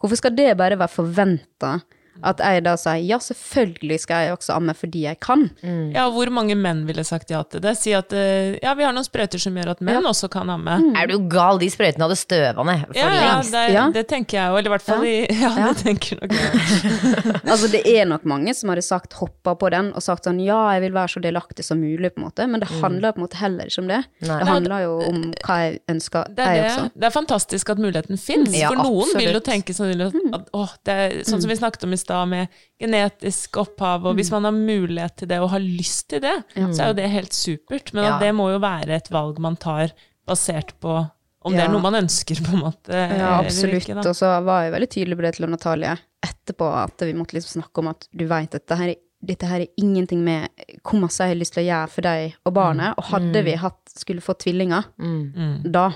[0.00, 1.74] hvorfor skal det bare være forventa?
[2.22, 5.48] At jeg da sier ja, selvfølgelig skal jeg også amme fordi jeg kan.
[5.94, 7.72] Ja, hvor mange menn ville sagt ja til det?
[7.80, 10.76] Si at eh, ja, vi har noen sprøyter som gjør at menn også kan amme.
[10.98, 11.58] Er du gal?
[11.62, 13.52] De sprøytene hadde støva ned for Ja, ja, lengst.
[13.56, 13.86] det, Ja.
[13.94, 17.40] det tenker jeg jo, eller i hvert fall Ja, det tenker nok jeg.
[17.54, 20.58] Altså, det er nok mange som hadde sagt hoppa på den og sagt sånn ja,
[20.76, 23.26] jeg vil være så delaktig som mulig, på en måte, men det handler på en
[23.26, 24.00] måte heller ikke om det.
[24.24, 24.38] Nei.
[24.40, 26.86] Det handler jo om hva jeg ønsker, Det jeg er, også.
[26.94, 30.64] det, er fantastisk at muligheten fins, Ja, for noen vil jo tenke sånn at, å,
[30.64, 32.48] åh, det er, sånn som vi snakket om i stad, med
[32.80, 36.84] genetisk opphav, og hvis man har mulighet til det og har lyst til det, så
[36.84, 37.92] er jo det helt supert.
[37.96, 38.18] Men Ja.
[38.20, 39.92] det må jo være et valg man tar
[40.26, 40.98] basert på
[41.44, 42.88] om det er noe man ønsker, på en måte.
[42.96, 43.82] Ja, absolutt.
[43.84, 47.36] ikke, og så var jeg veldig tydelig på det til Natalie etterpå, at vi måtte
[47.36, 50.48] liksom snakke om at du vet at dette her, er- dette her er ingenting med
[50.82, 52.94] hvor masse jeg har lyst til å gjøre for deg og barnet.
[52.96, 55.70] Og hadde vi hatt, skulle få tvillinger, Mm.
[55.70, 55.90] da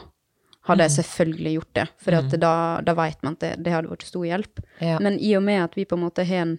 [0.69, 1.87] hadde jeg selvfølgelig gjort det.
[2.05, 2.55] For at da,
[2.85, 4.63] da vet man at det, det hadde vært stor hjelp.
[4.85, 4.99] Ja.
[5.03, 6.59] Men i og med at vi på en måte har en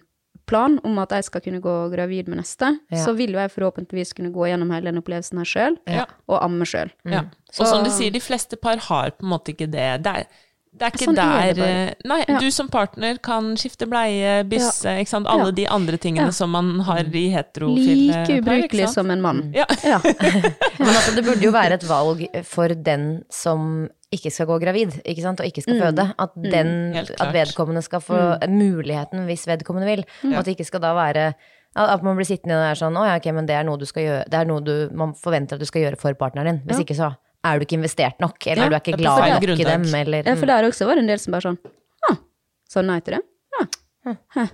[0.50, 3.04] plan om at jeg skal kunne gå gravid med neste, Ja.
[3.04, 6.06] så vil jo jeg forhåpentligvis kunne gå gjennom hele den opplevelsen her sjøl, Ja.
[6.28, 6.90] og amme sjøl.
[7.06, 7.24] Ja.
[7.58, 10.02] Og som du sier, de fleste par har på en måte ikke det.
[10.02, 10.26] Det er,
[10.74, 11.68] det er ikke Sånn er der bare.
[11.68, 12.38] eh, Nei, Ja.
[12.42, 15.26] du som partner kan skifte bleie, bysse, ikke sant.
[15.30, 15.56] Alle Ja.
[15.60, 16.30] de andre tingene Ja.
[16.32, 19.52] som man har i heterofile Like par, Like ubrukelig som en mann.
[19.54, 19.66] Ja.
[19.84, 20.00] Ja.
[20.78, 24.96] Men altså, det burde jo være et valg for den som ikke skal gå gravid,
[25.06, 26.04] ikke sant, og ikke skal føde.
[26.18, 28.18] At, den, mm, at vedkommende skal få
[28.50, 30.04] muligheten hvis vedkommende vil.
[30.32, 31.32] Og at det ikke skal da være
[31.78, 33.84] at man blir sittende og er sånn Å ja, ok, men det er noe du
[33.86, 36.58] skal gjøre Det er noe du, man forventer at du skal gjøre for partneren din.
[36.66, 37.12] Hvis ikke så
[37.46, 39.62] er du ikke investert nok, eller Ja, du er det er ikke glad nok grunntak.
[39.62, 41.60] i dem, eller Ja, for der også var det en del som bare sånn
[42.10, 42.18] ah,
[42.74, 43.22] Sa nei til det?
[43.54, 44.16] Ja.
[44.34, 44.48] Hæ.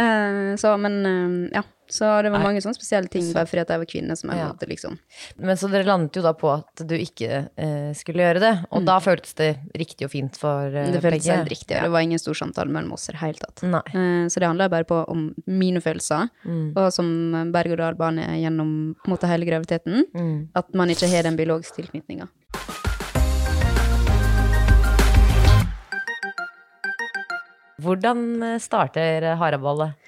[0.00, 1.62] Eh, så, men uh, ja.
[1.92, 4.46] Så det var mange sånne spesielle ting bare fordi jeg var kvinne som jeg Ja.
[4.48, 4.94] måtte liksom
[5.36, 8.86] Men så dere landet jo da på at du ikke eh, skulle gjøre det, og
[8.86, 10.92] da føltes det riktig og fint for Mm.
[10.94, 11.36] Det føltes begge.
[11.36, 13.62] helt riktig, og det var ingen stor samtale mellom oss i det hele tatt.
[13.64, 16.72] Eh, så det handla bare på om mine følelser, Mm.
[16.76, 20.04] og som berg-og-dal-bane gjennom måte hele graviditeten.
[20.14, 20.48] Mm.
[20.54, 22.28] At man ikke har den biologiske tilknytninga.
[27.82, 29.98] Hvordan eh, starter haraballet?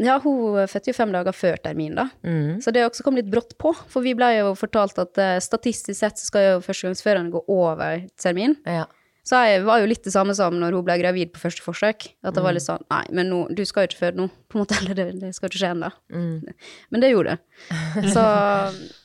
[0.00, 2.06] Ja, hun fødte jo fem dager før termin, da.
[2.24, 2.62] Mm.
[2.64, 3.74] Så det også kom litt brått på.
[3.92, 8.06] For vi ble jo fortalt at eh, statistisk sett så skal jo førstegangsfødende gå over
[8.20, 8.56] termin.
[8.66, 8.86] Ja.
[9.22, 12.08] Så jeg var jo litt det samme som når hun ble gravid på første forsøk.
[12.26, 14.26] At det var litt sånn Nei, men nå, du skal jo ikke føde nå.
[14.50, 15.90] På en måte, eller det, det skal ikke skje ennå.
[16.10, 17.68] Men det gjorde det.
[18.16, 18.24] Så,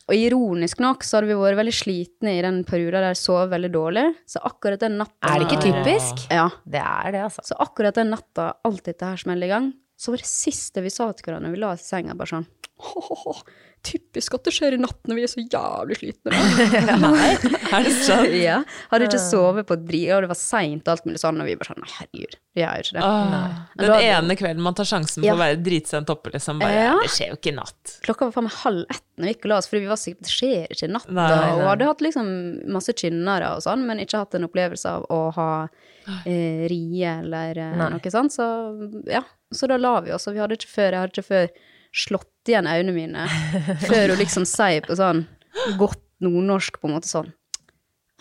[0.08, 3.52] og ironisk nok så hadde vi vært veldig slitne i den perioden der jeg sov
[3.54, 4.06] veldig dårlig.
[4.30, 6.26] Så akkurat den natta Er det ikke typisk?
[6.34, 6.48] Ja.
[6.66, 7.46] Det er det, altså.
[7.52, 10.94] Så akkurat den natta alt dette her smeller i gang, så var det siste vi
[10.94, 13.40] sa til hverandre når vi la oss i senga, bare sånn «Åh,
[13.88, 16.32] Typisk at det skjer i natt når vi er så jævlig slitne.
[17.04, 17.30] Nei,
[17.72, 18.34] Er det sant?
[18.48, 18.58] ja.
[18.92, 21.56] Hadde ikke sovet på dri, og det var seint og alt mulig sånn, og vi
[21.60, 23.04] bare sånn herregud, vi gjør jo ikke det.
[23.08, 23.48] Ah,
[23.80, 25.36] den da- ene kvelden man tar sjansen på Ja.
[25.38, 26.60] å være dritsent oppe, liksom.
[26.64, 26.96] Bare, Ja.
[27.04, 27.96] Det skjer jo ikke i natt.
[28.04, 30.02] Klokka var faen meg halv ett når vi gikk og la oss, fordi vi var
[30.02, 31.08] sikre på at det skjer ikke i natt.
[31.10, 32.28] Nei, nei, Og hadde hatt liksom
[32.76, 35.50] masse kynnere og sånn, men ikke hatt en opplevelse av å ha
[36.26, 37.90] eh, rie eller eh, Nei.
[37.96, 38.36] noe sånt.
[38.36, 38.46] Så
[39.10, 41.50] ja, så da la vi oss, og vi hadde ikke før, jeg hadde ikke før
[41.96, 43.26] slått igjen øynene mine,
[43.84, 45.26] før hun liksom sier på sånn
[45.80, 47.34] godt nordnorsk på en måte sånn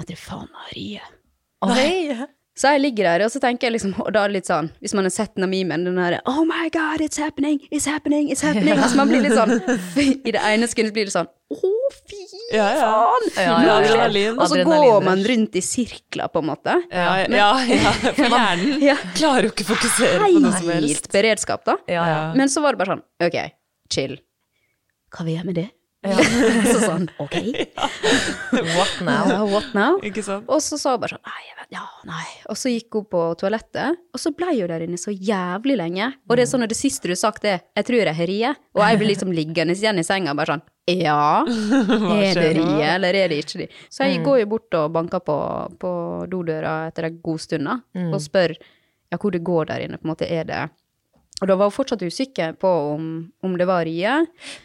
[0.00, 1.00] Jeg tror faen Marie.
[1.00, 2.16] rie.
[2.16, 2.26] Oi.
[2.56, 4.70] Så jeg ligger der, og så tenker jeg liksom, og da er det litt sånn,
[4.80, 8.30] hvis man har sett den memen, den derre Oh my God, it's happening, it's happening,
[8.32, 8.78] it's happening.
[8.80, 9.52] Altså man blir litt sånn
[10.26, 11.72] I det ene sekundet blir det sånn Å,
[12.08, 12.22] fy
[12.56, 12.86] Ja, ja.
[12.88, 13.28] faen!
[13.36, 13.74] Ja, ja, ja.
[13.82, 14.40] Adrenalin.
[14.40, 16.78] Og så går man rundt i sirkler, på en måte.
[16.88, 18.96] Ja, ja, ja, for hjernen Ja.
[19.18, 20.94] klarer jo ikke å fokusere på noe som helst.
[20.96, 21.76] Helt beredskap, da.
[21.92, 22.18] Ja, ja.
[22.40, 23.38] Men så var det bare sånn, ok,
[23.92, 24.16] chill.
[25.12, 25.68] Hva vil jeg med det?
[26.72, 27.36] så sånn, ok.
[28.76, 29.26] What now?
[29.30, 29.98] Ja, what now?
[30.06, 30.46] Ikke sant?
[30.52, 32.26] Og så sa hun bare sånn Nei, jeg vet, ja, nei.
[32.52, 36.12] Og så gikk hun på toalettet, og så ble hun der inne så jævlig lenge.
[36.28, 38.30] Og det er sånn at det siste du har sagt, er 'Jeg tror jeg har
[38.32, 41.42] rie', og jeg blir liksom liggende igjen i senga bare sånn Ja,
[42.22, 43.70] er det rie, eller er det ikke det?
[43.90, 45.36] Så jeg går jo bort og banker på,
[45.78, 45.92] på
[46.30, 47.80] dodøra etter en god stund, da,
[48.12, 48.54] og spør
[49.10, 50.68] ja, hvor det går der inne, på en måte, er det
[51.40, 53.08] Og da var hun fortsatt usikker på om,
[53.44, 54.12] om det var rie.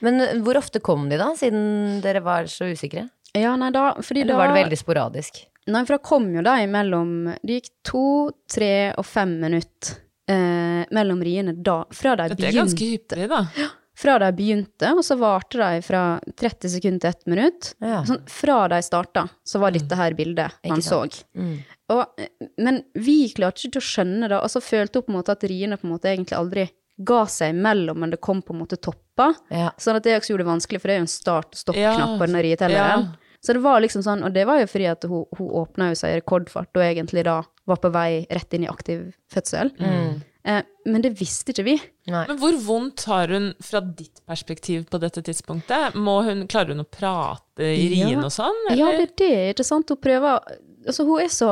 [0.06, 3.10] Men hvor ofte kom de, da, siden dere var så usikre?
[3.36, 5.44] Ja, nei, da Fordi Eller da var det veldig sporadisk?
[5.72, 7.12] Nei, for da kom jo de mellom
[7.46, 8.06] Det gikk to,
[8.50, 9.94] tre og fem minutter
[10.32, 13.20] eh, mellom riene da, fra de Det er ganske begynte.
[13.20, 13.70] hyppig, da.
[14.02, 16.02] Fra de begynte, og så varte de fra
[16.40, 17.72] 30 sekunder til 1 minutt.
[17.84, 18.00] Ja.
[18.08, 21.20] Sånn, fra de starta, så var dette her bildet man sant.
[21.22, 21.28] så.
[21.38, 21.60] Mm.
[21.92, 25.12] Og, eh, men vi klarte ikke til å skjønne det, og så følte hun på
[25.14, 26.68] en måte at riene på en måte egentlig aldri
[27.02, 29.32] ga seg imellom, men det kom på en måte toppa.
[29.50, 29.72] Ja.
[29.82, 32.28] Sånn at det også gjorde det vanskelig, for det er jo en start-stopp-knapp Ja, på
[32.30, 33.08] den rietelleren.
[33.12, 33.28] ja.
[33.42, 35.96] Så det var liksom sånn, og det var jo fordi at hun, hun åpna jo
[35.98, 39.72] seg i rekordfart, og egentlig da var på vei rett inn i aktiv fødsel.
[39.82, 41.74] Eh, men det visste ikke vi.
[42.14, 42.22] Nei.
[42.30, 45.96] Men hvor vondt har hun fra ditt perspektiv på dette tidspunktet?
[45.98, 48.06] Må hun, klarer hun å prate i Ja.
[48.06, 48.62] rien og sånn?
[48.78, 49.90] Ja, det er det, ikke sant?
[49.90, 50.38] Hun prøver
[50.86, 51.50] Altså, hun er så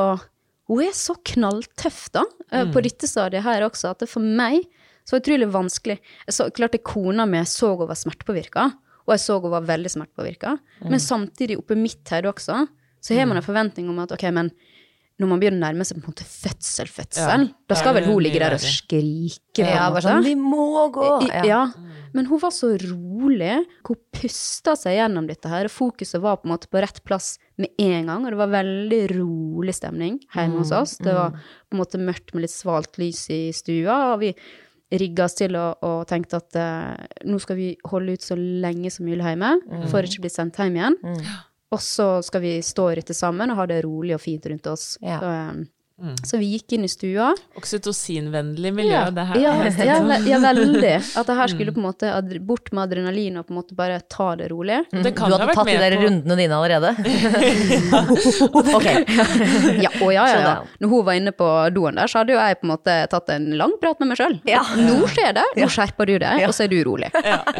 [0.70, 2.72] Hun er så knalltøff, da, eh, Mm.
[2.72, 4.62] på dette stadiet her også, at det for meg
[5.04, 5.98] så utrolig vanskelig
[6.30, 8.68] Så klart det kona mi så hun var smertepåvirka,
[9.06, 10.90] og jeg så hun var veldig smertepåvirka, Mm.
[10.90, 12.68] men samtidig oppi mitt hode også,
[13.02, 14.50] så har man en forventning om at ok, men
[15.18, 18.04] når man begynner å nærme seg på en måte fødsel, fødsel, Ja, da skal vel
[18.04, 21.28] hun ligge der og skrike, Ja, bare sånn Vi må gå!
[21.28, 21.42] Ja.
[21.44, 21.66] Ja.
[22.16, 23.52] Men hun var så rolig.
[23.86, 27.34] Hun pusta seg gjennom dette her, og fokuset var på en måte på rett plass
[27.60, 28.24] med en gang.
[28.24, 30.96] Og det var veldig rolig stemning hjemme hos oss.
[30.98, 34.34] Det var på en måte mørkt med litt svalt lys i stua, og vi
[34.90, 38.90] rigga oss til og, og tenkte at eh, nå skal vi holde ut så lenge
[38.90, 39.52] som mulig hjemme,
[39.92, 40.96] for ikke å bli sendt hjem igjen.
[41.70, 44.66] Og så skal vi stå i dette sammen og ha det rolig og fint rundt
[44.66, 44.96] oss.
[44.98, 45.20] Ja.
[45.22, 45.30] Så,
[46.02, 47.30] eh, så vi gikk inn i stua.
[47.60, 49.40] Oksytocinvennlig miljø, det her.
[49.42, 49.54] Ja,
[49.90, 50.94] ja, ve- ja, veldig.
[51.20, 52.12] At det her skulle på en måte
[52.46, 54.80] bort med adrenalin og på en måte bare ta det rolig.
[54.90, 56.90] Det kan Du ha hadde vært tatt de der på- rundene dine allerede?
[58.78, 58.88] ok.
[59.82, 60.54] Ja, å ja, ja, ja.
[60.80, 63.30] Når hun var inne på doen der, så hadde jo jeg på en måte tatt
[63.34, 64.36] en lang prat med meg sjøl.
[64.48, 64.62] Ja.
[64.78, 67.10] Nå skjer det, nå skjerper du deg, og så er du rolig.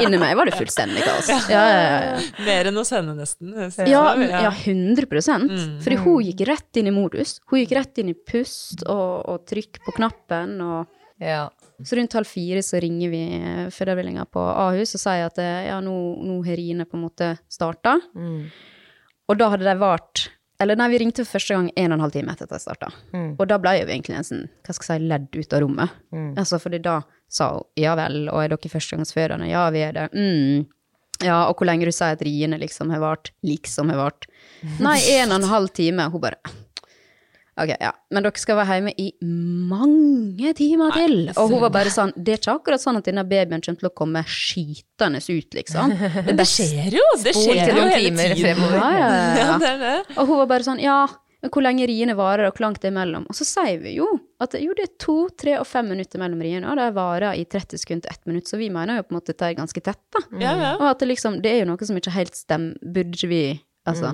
[0.01, 1.31] Inni meg var det fullstendig kaos.
[1.51, 2.19] Ja, ja, ja.
[2.47, 3.55] Mer enn hos henne, nesten.
[3.91, 7.39] Ja, ja, 100% Fordi hun gikk rett inn i modus.
[7.51, 10.57] Hun gikk rett inn i pust og, og trykk på knappen.
[10.65, 11.51] Og Ja.
[11.85, 13.23] så rundt halv fire så ringer vi
[13.77, 15.93] fødeavdelinga på Ahus og sier at eh, ja, nå,
[16.25, 17.99] nå har riene på en måte starta.
[19.31, 20.29] Og da hadde de vart
[20.61, 22.59] Eller nei, vi ringte for første gang en og en halv time etter at de
[22.61, 22.89] starta.
[23.17, 25.95] Og da ble jo vi egentlig sånn, hva skal jeg si, ledd ut av rommet.
[26.37, 26.99] Altså, fordi da
[27.33, 29.49] sa hun ja vel, og er dere førstegangsfødende?
[29.49, 30.09] Ja, vi er det.
[30.13, 30.67] Mm.
[31.25, 33.31] Ja, og hvor lenge du sier at riene liksom har vart?
[33.45, 34.29] Liksom har vart.
[34.85, 36.11] Nei, en og en halv time.
[36.13, 36.37] Hun bare
[37.61, 39.09] Ok, ja, men dere skal være hjemme i
[39.71, 41.17] mange timer til.
[41.35, 43.89] Og hun var bare sånn Det er ikke akkurat sånn at denne babyen kommer til
[43.91, 45.97] å komme skitende ut, liksom.
[46.29, 47.07] Men det skjer jo!
[47.25, 48.63] Det skjer jo hele tiden.
[48.77, 49.11] Ja, ja,
[49.41, 49.59] ja.
[49.61, 49.97] Det det.
[50.17, 51.03] Og hun var bare sånn, ja,
[51.41, 53.25] men hvor lenge riene varer, og hvor langt det er mellom.
[53.33, 54.09] Og så sier vi jo
[54.45, 57.47] at jo, det er to, tre og fem minutter mellom riene, og de varer i
[57.49, 59.59] 30 sekunder til ett minutt, så vi mener jo på en måte at det er
[59.61, 60.23] ganske tett, da.
[60.41, 60.73] Ja, ja.
[60.79, 63.43] Og at det liksom, det er jo noe som ikke helt stemmer, burde vi,
[63.89, 64.13] altså.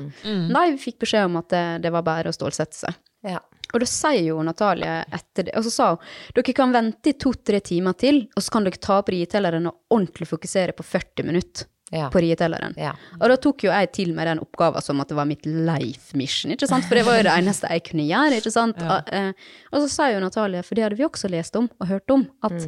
[0.55, 2.95] Nei, vi fikk beskjed om at det, det var bare å stålsette seg.
[3.27, 3.41] Ja.
[3.75, 6.05] Og da sier jo Natalie etter det, og så sa hun,
[6.37, 9.81] dere kan vente i to-tre timer til, og så kan dere ta opp rietelleren og
[9.93, 12.09] ordentlig fokusere på 40 minutter Ja.
[12.11, 12.75] på rietelleren.
[12.79, 12.95] Ja.
[13.21, 16.17] Og da tok jo jeg til meg den oppgaven som at det var mitt life
[16.19, 16.87] mission, ikke sant?
[16.89, 18.81] For det var jo det eneste jeg kunne gjøre, ikke sant?
[18.83, 19.33] Og, eh,
[19.73, 22.25] og så sa jo Natalie, for det hadde vi også lest om og hørt om,
[22.43, 22.59] at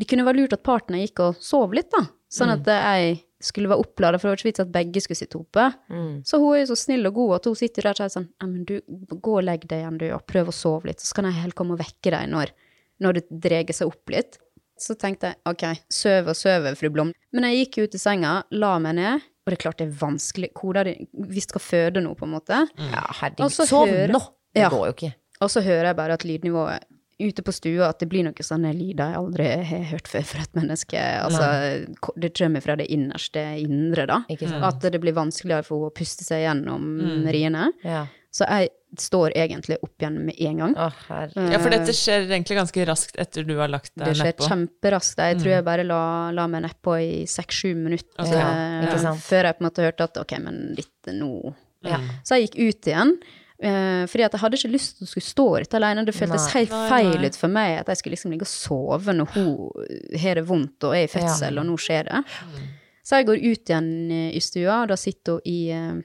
[0.00, 2.04] det kunne være lurt at partene gikk og sov litt, da.
[2.32, 5.16] Sånn at eh, jeg skulle være opplada, for det var ikke vits at begge skulle
[5.20, 5.64] sitte oppe.
[6.28, 8.28] Så hun er jo så snill og god, at hun sitter der og sier sånn,
[8.44, 8.74] men du,
[9.16, 11.56] gå og legg deg igjen, du, og prøv å sove litt, så kan jeg helt
[11.58, 12.52] komme og vekke deg når,
[13.00, 14.38] når det dreger seg opp litt.
[14.80, 17.10] Så tenkte jeg, ok, søv og søve, fru Blom.
[17.36, 19.96] Men jeg gikk ut i senga, la meg ned, og det er klart det er
[20.00, 20.52] vanskelig.
[20.56, 20.94] Koda di,
[21.32, 22.60] vi skal føde nå, på en måte.
[22.76, 23.56] ja, Og herregud.
[23.56, 24.20] Sov nå!
[24.52, 24.68] Det Ja.
[24.72, 25.14] går jo ikke.
[25.40, 26.84] Og så hører jeg bare at lydnivået
[27.20, 30.44] ute på stua, at det blir noen sånne lyder jeg aldri har hørt før fra
[30.46, 31.00] et menneske.
[31.24, 31.48] Altså,
[32.20, 34.22] det kommer fra det innerste indre, da.
[34.66, 36.90] At det blir vanskeligere for henne å puste seg gjennom
[37.30, 37.70] riene.
[37.86, 38.06] Ja.
[38.30, 40.74] Så jeg står egentlig opp igjen med en gang.
[40.78, 40.88] Å.
[41.34, 44.46] Ja, for dette skjer egentlig ganske raskt etter du har lagt Det skjer nedpå.
[44.50, 45.18] kjemperaskt.
[45.30, 46.02] Jeg tror jeg bare la,
[46.34, 50.06] la meg nedpå i seks-sju minutter Ok, eh, ikke før jeg på en måte hørte
[50.10, 51.54] at ok, men dette nå
[51.86, 51.98] Ja.
[52.26, 53.14] Så jeg gikk ut igjen.
[53.62, 56.04] Eh, fordi at jeg hadde ikke lyst til å skulle stå dette alene.
[56.08, 56.52] Det føltes Nei.
[56.58, 57.30] helt feil nei.
[57.30, 60.86] ut for meg at jeg skulle liksom ligge og sove når hun har det vondt
[60.88, 62.22] og er i fødsel, og nå skjer det.
[63.06, 66.00] Så jeg går ut igjen eh, i stua, og da sitter hun i uh,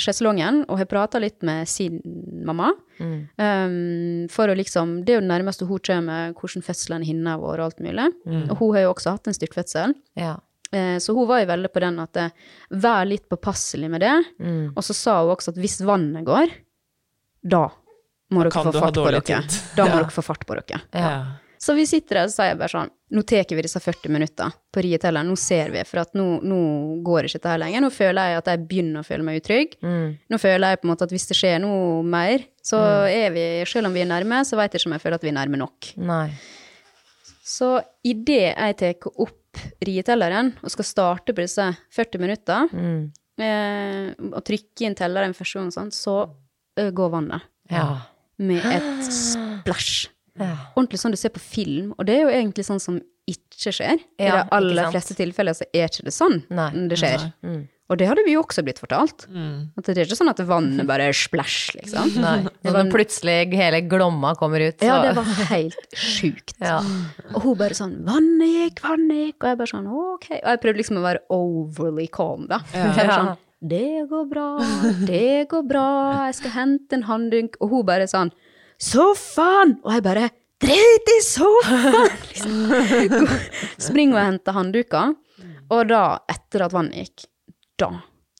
[0.00, 2.00] sjeselongen og har prata litt med sin
[2.46, 2.72] mamma.
[3.02, 7.40] Um, for å liksom Det er jo det nærmeste hun kommer hvordan fødselen hennes har
[7.42, 8.08] vært, og alt mulig.
[8.50, 9.94] Og hun har jo også hatt en styrtfødsel.
[10.18, 10.36] Ja.
[10.72, 12.34] Eh, Så hun var jo veldig på den at eh,
[12.70, 14.14] vær litt påpasselig med det.
[14.40, 14.72] Mm.
[14.74, 16.52] Og så sa hun også at hvis vannet går,
[17.42, 17.66] da
[18.32, 19.42] må dere få fart på dere.
[19.76, 20.80] Da må dere få fart på dere.
[20.96, 21.14] Ja.
[21.62, 24.80] Så vi sitter der og sier bare sånn Nå tar vi disse 40 minutter på
[24.82, 25.28] rietelleren.
[25.28, 26.56] Nå ser vi, for at nå, nå
[27.04, 27.82] går ikke dette her lenger.
[27.84, 29.74] Nå føler jeg at jeg begynner å føle meg utrygg.
[29.84, 30.06] Mm.
[30.32, 32.80] Nå føler jeg på en måte at hvis det skjer noe mer, så
[33.12, 35.26] er vi, selv om vi er nærme, så vet jeg ikke om jeg føler at
[35.28, 35.90] vi er nærme nok.
[36.08, 36.24] Nei.
[37.44, 37.68] Så
[38.08, 43.12] idet jeg tar opp rietelleren og skal starte på disse 40 minutter, Mm.
[43.38, 46.16] eh, og trykke inn telleren første gang, sånn, så
[46.76, 48.02] går vannet Ja.
[48.38, 50.08] med et splæsj.
[50.40, 50.56] Ja.
[50.76, 54.00] Ordentlig sånn du ser på film, og det er jo egentlig sånn som ikke skjer.
[54.18, 56.70] I Ja, de aller fleste tilfeller så er ikke det sånn Nei.
[56.88, 57.32] det skjer.
[57.44, 57.68] Mm.
[57.92, 59.26] Og det hadde vi jo også blitt fortalt.
[59.28, 59.68] Mm.
[59.76, 62.14] At det er ikke sånn at vannet bare splæsj, liksom.
[62.24, 62.38] Nei.
[62.64, 66.54] Når var- plutselig hele glomma kommer ut, så Ja, det var helt sjukt.
[66.58, 66.78] Ja.
[67.34, 70.30] Og hun bare sånn 'Vannet gikk, vannet gikk', og jeg bare sånn 'ok'.
[70.40, 72.60] Og jeg prøvde liksom å være overly calm, da.
[72.72, 72.92] Ja.
[72.96, 74.48] Jeg bare sånn 'det går bra,
[75.06, 75.88] det går bra,
[76.26, 78.32] jeg skal hente en handdunk', og hun bare sånn
[78.82, 82.10] 'sofaen', og jeg bare 'drit i sofaen'!
[82.32, 83.28] Liksom.
[83.78, 85.14] Springer og henter handduker.
[85.72, 87.26] Og da, etter at vannet gikk,
[87.80, 87.90] da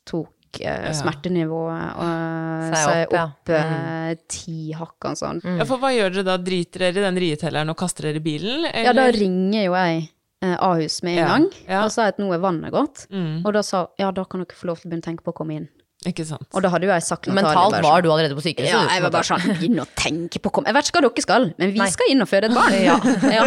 [0.04, 3.22] tok eh, smertenivået eh, Seg seg opp, ja.
[3.30, 5.40] opp, eh, ti hakk og sånn.
[5.46, 6.36] Ja, for hva gjør dere da?
[6.42, 8.66] Driter dere i den rietelleren og kaster dere i bilen?
[8.68, 10.10] Ja, da ringer jo jeg
[10.42, 11.84] eh, Ahus med en Ja, gang ja.
[11.86, 13.06] og sa at nå er vannet gått.
[13.10, 15.24] Mm, Og da sa ja, da kan dere få lov til å begynne å tenke
[15.24, 15.68] på å komme inn.
[16.04, 16.48] ikke sant.
[16.52, 18.72] Og da hadde jo jeg sagt noe Mentalt var du allerede på sykehuset.
[18.74, 20.98] Ja, du, jeg var bare sånn Begynn å tenke på å komme Jeg vet ikke
[20.98, 21.86] hva dere skal, men vi Nei.
[21.94, 22.74] skal inn og føde et barn.
[22.88, 22.96] Ja.
[23.30, 23.44] ja.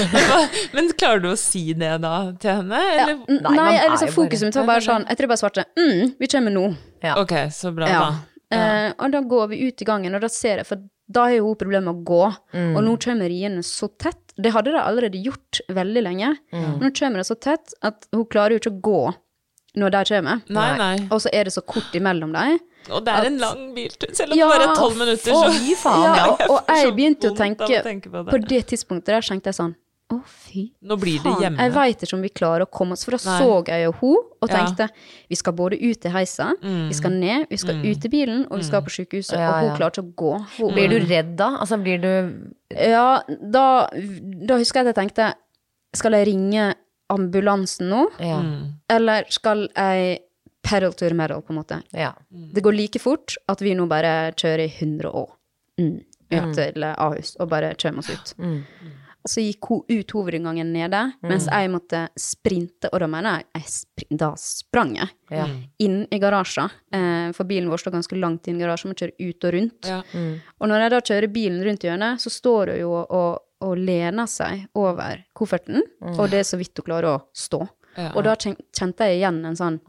[0.76, 2.80] Men klarer du å si det da til henne?
[2.80, 3.20] Ja, Eller?
[3.28, 5.32] n- Nei, Nei, er liksom, jo bare- fokuset mitt var bare sånn Jeg tror jeg
[5.34, 6.64] bare svarte mm, vi kommer nå.
[7.04, 7.14] Ja.
[7.20, 8.00] Ok, så bra, Ja.
[8.00, 8.56] da.
[8.56, 10.78] Eh, og da går vi ut i gangen, og da ser jeg For
[11.10, 12.36] da har jo hun problemer med å gå.
[12.54, 12.76] Mm.
[12.76, 14.25] Og nå kommer riene så tett.
[14.36, 16.34] Det hadde de allerede gjort veldig lenge.
[16.52, 16.78] Mm.
[16.82, 19.14] Nå kommer det så tett at hun klarer jo ikke å gå
[19.76, 20.42] når de kommer.
[20.48, 21.08] Nei, nei.
[21.12, 22.58] Og så er det så kort imellom dem.
[22.92, 25.32] Og det er en lang biltur, selv om Ja, det bare er tolv minutter.
[25.32, 25.52] og- Så.
[25.58, 26.26] Fy faen, Ja, ja.
[26.32, 28.30] og, og jeg begynte å tenke, å tenke på det.
[28.32, 29.74] på det tidspunktet der tenkte jeg sånn
[30.14, 31.58] Å, fy Nå blir det hjemme.
[31.64, 33.38] Jeg veit ikke om vi klarer å komme oss For da Nei.
[33.42, 34.60] så jeg jo hun og Ja.
[34.60, 34.86] tenkte
[35.28, 38.58] vi skal både ut i heisa, vi skal ned, vi skal ut i bilen, og
[38.60, 39.34] vi skal på sykehuset.
[39.34, 39.76] Ja, Og hun ja.
[39.80, 40.46] klarte ikke å gå.
[40.60, 41.48] Hun, Blir du redd da?
[41.58, 43.88] Altså, blir du Ja, da,
[44.46, 45.34] da husker jeg at jeg tenkte
[45.94, 46.74] Skal jeg ringe
[47.10, 48.38] ambulansen nå, Ja.
[48.42, 48.72] Mm.
[48.90, 50.20] eller skal jeg
[50.62, 51.82] pedal to the metal, på en måte?
[51.94, 52.12] ja.
[52.30, 55.30] Det går like fort at vi nå bare kjører i 100 år
[55.78, 58.34] mm, ut til Ahus og bare kjører oss ut.
[58.38, 58.64] Mm.
[59.26, 63.62] Så gikk hun ut hovedinngangen nede, mens jeg måtte sprinte, og da mener jeg, jeg
[63.74, 65.46] sprin- da sprang jeg Ja.
[65.82, 69.16] inn i garasjen, eh, for bilen vår står ganske langt inn i garasjen, man kjøre
[69.28, 69.86] ut og rundt.
[69.90, 70.02] Ja.
[70.60, 74.26] Og når jeg da kjører bilen rundt hjørnet, så står hun jo og, og lener
[74.28, 77.68] seg over kofferten, og det er så vidt hun klarer å stå.
[77.96, 78.12] Ja.
[78.14, 79.80] Og da kjente jeg igjen en sånn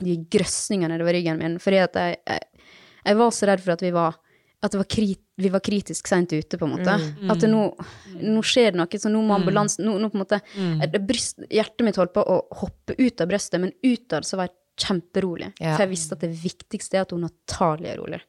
[0.00, 2.40] de grøsningene nedover ryggen min, fordi at jeg, jeg,
[3.04, 4.14] jeg var så redd for at vi var
[4.66, 6.98] at det var krit, vi var kritisk seint ute, på en måte.
[7.30, 7.62] At det nå,
[8.20, 10.40] nå skjer det noe, så nå må ambulansen nå, nå på en måte,
[10.92, 14.50] det bryst, Hjertet mitt holdt på å hoppe ut av brystet, men utad så var
[14.50, 15.52] jeg kjemperolig.
[15.60, 15.74] Ja.
[15.76, 18.20] For jeg visste at det viktigste er at hun Natalie er rolig.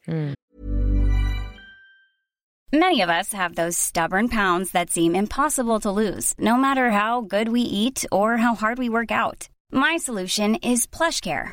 [2.70, 7.22] Many of us have those stubborn pounds that seem impossible to lose, no matter how
[7.22, 9.48] good we eat or how hard we work out.
[9.72, 11.52] My solution is PlushCare.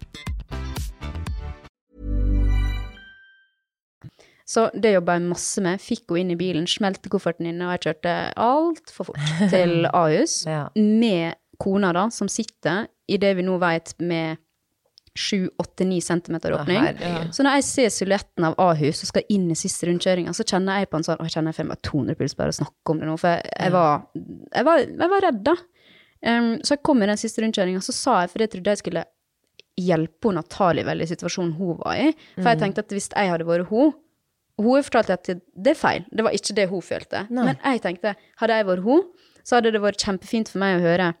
[4.51, 5.79] Så det jobba jeg masse med.
[5.79, 10.41] Fikk henne inn i bilen, smelte kofferten inn, og jeg kjørte altfor fort til Ahus.
[10.49, 10.65] Ja.
[10.75, 14.41] Med kona, da, som sitter i det vi nå vet med
[15.19, 16.79] 7-8-9 cm åpning.
[16.79, 17.33] herregud.
[17.35, 20.79] Så når jeg ser silhuetten av Ahus og skal inn i siste rundkjøringa, så kjenner
[20.79, 22.93] jeg på en sånn Å, jeg kjenner jeg får meg 200 puls bare å snakke
[22.93, 25.57] om det nå, for jeg, jeg, var, jeg, var, jeg var redd, da.
[26.21, 28.83] Um, så jeg kom i den siste rundkjøringa, så sa jeg, for jeg trodde jeg
[28.83, 29.03] skulle
[29.81, 32.07] hjelpe henne å ta veldig i situasjonen hun var i.
[32.37, 33.91] For jeg tenkte at hvis jeg hadde vært hun
[34.59, 37.23] Hun fortalte at det er feil, det var ikke det hun følte.
[37.29, 37.47] Nei.
[37.51, 39.05] Men jeg tenkte, hadde jeg vært hun,
[39.47, 41.13] så hadde det vært kjempefint for meg å høre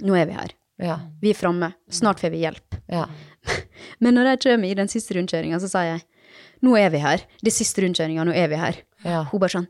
[0.00, 0.54] Nå er vi her.
[0.80, 0.94] Ja.
[1.20, 1.74] Vi er framme.
[1.92, 2.78] Snart får vi hjelp.
[2.88, 3.04] ja.
[4.00, 6.00] Men når jeg kommer i den siste rundkjøringa, så sier jeg
[6.64, 7.22] nå er vi her.
[7.44, 8.80] Det siste rundkjøringa, nå er vi her.
[9.04, 9.22] Ja.
[9.30, 9.68] Hun bare sånn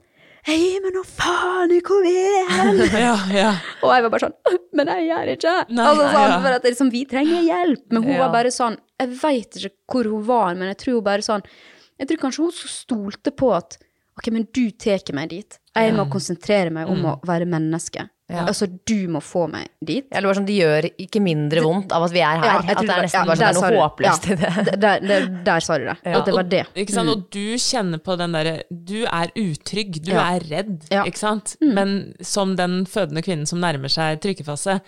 [0.48, 2.78] Hei, men nå faen hvor er hen?
[2.96, 3.50] Ja, ja.
[3.84, 5.56] Og jeg var bare sånn Men jeg gjør ikke.
[5.68, 6.32] Nei, altså, sånn.
[6.40, 7.82] For at det liksom, vi trenger hjelp.
[7.92, 11.06] Men hun var bare sånn Jeg veit ikke hvor hun var, men jeg tror hun
[11.10, 11.44] bare sånn
[12.00, 13.78] Jeg tror kanskje hun så stolte på at
[14.20, 15.54] Ok, men du tar meg dit.
[15.78, 18.02] Jeg må konsentrere meg om å være menneske.
[18.30, 20.04] Altså, du må få meg dit.
[20.12, 22.44] Eller bare sånn, de gjør ikke mindre vondt av at vi er her.
[22.44, 24.50] Ja, at det er nesten ja, bare sånn, det er noe håpløst i det.
[24.68, 25.96] d- Der, der, der sa du det.
[26.04, 26.60] At det var det.
[26.68, 27.14] Og, ikke sant?
[27.14, 30.26] og du kjenner på den derre Du er utrygg, du Ja.
[30.36, 31.02] er redd, Ja.
[31.08, 31.56] ikke sant?
[31.62, 34.78] Men som den fødende kvinnen som nærmer seg trykkefase,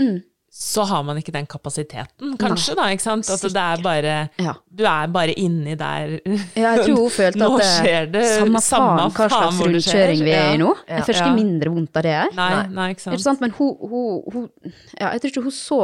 [0.53, 3.29] så har man ikke den kapasiteten, kanskje, da, ikke sant?
[3.33, 4.53] At det er bare Ja.
[4.69, 6.19] Du er bare inni der.
[6.53, 10.35] Ja, jeg tror hun følte Nå skjer det samme samme faen hva slags rundkjøring vi
[10.37, 10.69] er i nå.
[10.85, 10.99] Ja.
[10.99, 12.35] Jeg får ikke mindre vondt av det her.
[12.37, 13.17] Nei, nei, ikke sant.
[13.17, 13.41] Ikke sant?
[13.47, 15.81] Men hun, hun, hun Ja, jeg tror ikke hun så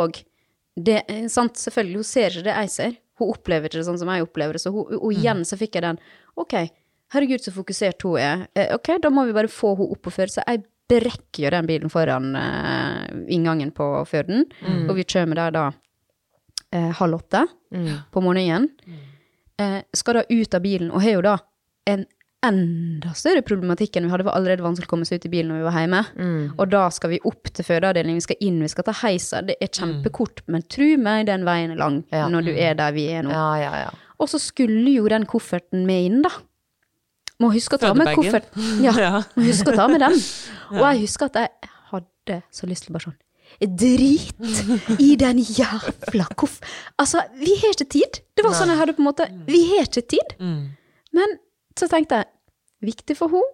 [0.78, 1.00] det
[1.32, 2.92] Sant, selvfølgelig, hun ser ikke det jeg ser.
[3.18, 4.62] Hun opplever ikke det sånn som jeg opplever det.
[4.62, 5.98] Så hun, og igjen så fikk jeg den
[6.38, 6.54] Ok,
[7.16, 8.44] herregud, så fokusert hun er.
[8.54, 10.30] Eh, Ok, da må vi bare få hun opp og føre.
[10.36, 14.46] Så jeg brekker jo den bilen foran uh, inngangen på Førden,
[14.88, 15.64] og vi kommer der da
[16.74, 17.46] uh, halv åtte
[18.12, 18.70] på morgenen.
[19.60, 21.36] Uh, skal da ut av bilen, og har jo da
[21.88, 22.06] en
[22.46, 24.22] enda større problematikk enn vi hadde.
[24.22, 26.02] Det var allerede vanskelig å komme seg ut i bilen når vi var hjemme.
[26.54, 29.40] Og da skal vi opp til fødeavdelingen, vi skal inn, vi skal ta heisa.
[29.42, 32.28] Det er kjempekort, men tru meg, den veien er lang Ja.
[32.30, 33.34] når du er der vi er nå.
[33.34, 33.90] Ja, ja, ja.
[34.22, 36.30] Og så skulle jo den kofferten med inn, da.
[37.38, 38.68] Må huske å ta med kofferten.
[38.82, 39.22] Ja, Ja.
[39.36, 40.16] må huske å ta med den.
[40.76, 43.18] Og jeg husker at jeg hadde så lyst til bare sånn
[43.58, 46.58] Drit i den jævla koff...
[47.00, 48.18] Altså, vi har ikke tid.
[48.36, 50.34] Det var sånn jeg hadde på en måte Vi har ikke tid.
[50.38, 50.66] Mm.
[51.16, 51.38] Men
[51.78, 52.28] så tenkte jeg
[52.92, 53.46] Viktig for hun,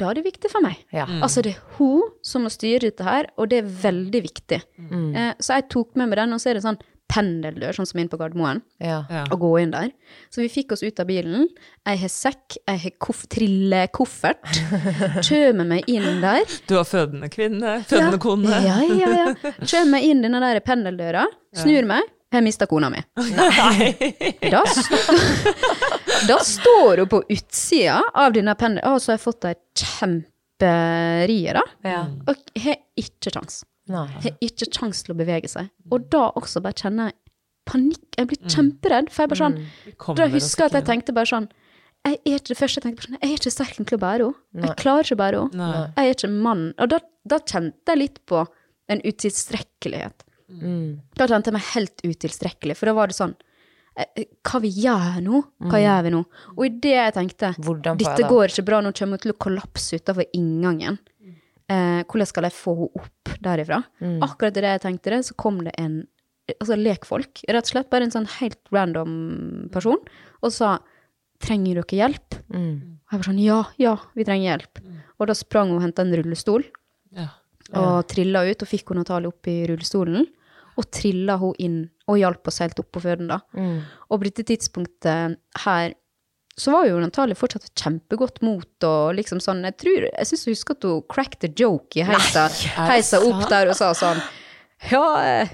[0.00, 0.78] da er det viktig for meg.
[0.96, 1.04] Ja.
[1.20, 4.58] Altså, det er hun som må styre dette her, og det er veldig viktig.
[4.88, 6.78] Eh, så jeg tok med meg den, og så er det sånn
[7.12, 9.02] pendeldør, sånn som inn på Gardermoen ja.
[9.26, 9.90] og gå inn der.
[10.32, 11.44] Så vi fikk oss ut av bilen.
[11.84, 14.48] Jeg har sekk, jeg har koff trillekoffert.
[15.28, 16.42] Kjømer meg inn der.
[16.68, 18.56] Du har fødende kvinne, fødende kone.
[18.64, 19.52] Ja, ja, ja.
[19.70, 21.28] Kjømer meg inn denne der pendeldøra,
[21.60, 23.02] snur meg, jeg har mista kona mi.
[24.52, 29.48] Da, st da står hun på utsida av denne pendelen, og så har jeg fått
[29.50, 31.64] ei kjemperie, da.
[31.84, 32.00] Ja.
[32.30, 33.60] Og har ikke kjangs.
[33.92, 34.06] Nei.
[34.24, 35.68] Har ikke kjangs til å bevege seg.
[35.92, 37.18] Og da også bare kjenner jeg
[37.68, 38.06] panikk.
[38.18, 40.16] Jeg blir kjemperedd, for jeg bare sånn mm.
[40.18, 41.50] Da husker jeg at jeg tenkte bare sånn
[42.02, 43.94] jeg er ikke det første jeg tenkte på sånn, jeg er ikke sterk nok til
[43.94, 44.62] å bære henne.
[44.66, 45.68] Jeg klarer ikke å bære henne.
[45.94, 46.64] Jeg er ikke mann.
[46.82, 46.98] Og da,
[47.30, 48.40] da kjente jeg litt på
[48.90, 50.24] en utilstrekkelighet.
[50.50, 50.88] Mm.
[51.16, 53.36] Da kjente jeg meg helt utilstrekkelig, for da var det sånn
[53.96, 55.40] eh, eh, Hva vi gjør nå?
[55.62, 55.84] Hva Mm.
[55.84, 56.24] gjør vi nå?
[56.56, 57.52] Og idet jeg tenkte
[58.02, 60.98] dette går ikke bra, nå kommer hun til å kollapse utafor inngangen.
[61.72, 63.78] Eh, hvordan skal jeg få henne opp derifra?
[64.02, 64.18] Mm.
[64.26, 66.02] Akkurat idet jeg tenkte det, så kom det en
[66.52, 69.12] altså lekfolk, rett og slett bare en sånn helt random
[69.72, 70.00] person,
[70.42, 70.74] og sa
[71.42, 72.36] trenger dere hjelp?
[72.52, 72.74] Mm.
[73.06, 74.82] Og jeg var sånn ja, ja, vi trenger hjelp.
[75.18, 76.66] Og da sprang hun og henta en rullestol
[77.14, 77.28] Ja.
[77.78, 80.26] og trilla ut, og fikk hun Natalie opp i rullestolen.
[80.80, 83.40] Og trilla hun inn og hjalp oss helt opp på føden, da.
[83.54, 83.82] Mm.
[84.10, 85.94] Og på dette tidspunktet her
[86.58, 90.56] så var jo Natalie fortsatt kjempegodt mot og liksom sånn Jeg tror, jeg syns jeg
[90.58, 92.44] husker at hun cracked a joke i heisa,
[92.90, 94.20] heisa opp der og sa sånn
[94.90, 95.48] Ja,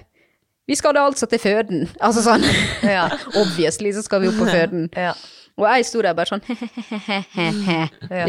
[0.68, 1.86] vi skal da altså til føden.
[2.04, 2.44] Altså sånn.
[2.84, 3.08] Ja.
[3.40, 4.88] Obviously så skal vi opp på føden.
[5.08, 5.14] Ja.
[5.58, 7.78] Og jeg sto der bare sånn he-he-he-he.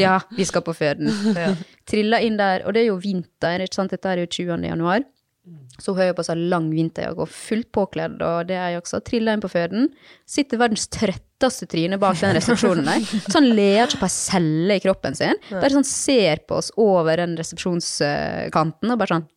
[0.01, 1.11] Ja, vi skal på føden.
[1.85, 4.65] Trilla inn der, og det er jo vinter, ikke sant, dette er jo 20.
[4.65, 5.03] januar.
[5.77, 8.81] Så hun har jo på seg lang vinterjakke og fullt påkledd, og det er jeg
[8.81, 9.03] også.
[9.05, 9.91] Trilla inn på føden.
[10.25, 10.89] Sitter verdens
[11.39, 13.05] trøtteste trynet bak den resepsjonen der.
[13.31, 15.39] Sånn ler ikke på ei celle i kroppen sin.
[15.51, 19.27] Bare sånn ser på oss over den resepsjonskanten og bare sånn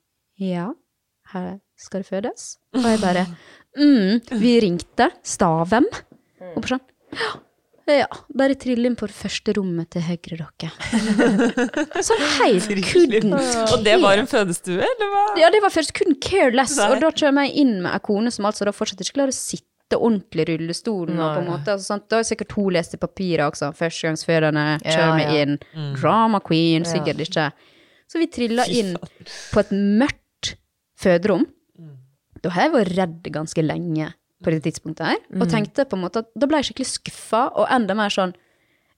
[0.43, 0.73] Ja,
[1.33, 2.57] her skal det fødes?
[2.79, 3.27] Og jeg bare
[3.79, 5.87] mm, vi ringte Stavem.
[6.55, 6.89] Og bare sånn
[7.93, 10.69] ja, bare trill inn på det første rommet til høyre dere.
[12.07, 13.35] Sånn helt couldn't.
[13.75, 15.25] Og det var en fødestue, eller hva?
[15.41, 18.47] Ja, det var først kun careless, og da kommer jeg inn med ei kone som
[18.49, 19.67] altså da fortsatt ikke klarer å sitte
[19.99, 21.19] ordentlig i rullestolen.
[21.19, 22.09] Og på en måte, altså, sant?
[22.11, 23.73] Da har sikkert hun leste papirer også.
[23.77, 25.43] Førstegangsfødende, kommer Ja, ja.
[25.43, 25.59] inn.
[26.01, 27.51] Drama queen, sikkert ikke.
[28.09, 28.97] Så vi trilla inn
[29.53, 30.55] på et mørkt
[31.01, 31.47] føderom.
[32.43, 34.13] Da har jeg vært redd ganske lenge
[34.43, 37.45] på det tidspunktet her, og tenkte på en måte at da ble jeg skikkelig skuffa,
[37.55, 38.33] og enda mer sånn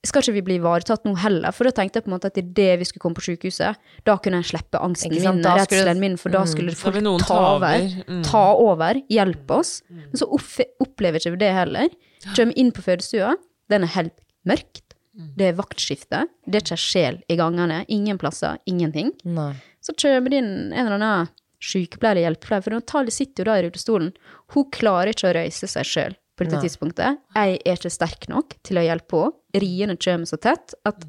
[0.09, 1.53] skal ikke vi bli ivaretatt nå heller?
[1.55, 4.17] For da tenkte jeg på en måte at idet vi skulle komme på sykehuset, da
[4.23, 7.87] kunne jeg slippe angsten min, redselen min, for da skulle mm, folk ta over.
[8.09, 8.23] Mm.
[8.27, 9.77] ta over, hjelpe oss.
[9.91, 11.89] Men så opp- opplever ikke vi det heller.
[12.35, 13.35] Kommer inn på fødestua,
[13.73, 14.17] den er helt
[14.49, 14.83] mørkt.
[15.15, 19.13] Det er vaktskifte, det er ikke sjel i gangene, ingen plasser, ingenting.
[19.23, 19.53] Nei.
[19.85, 21.29] Så kommer det inn en eller annen
[21.65, 24.11] sykepleier eller hjelpepleier, for Natalie sitter jo da i rullestolen.
[24.53, 26.67] Hun klarer ikke å røyse seg sjøl på dette Nei.
[26.67, 27.21] tidspunktet.
[27.37, 29.41] Jeg er ikke sterk nok til å hjelpe henne.
[29.55, 31.05] Riene kommer så tett at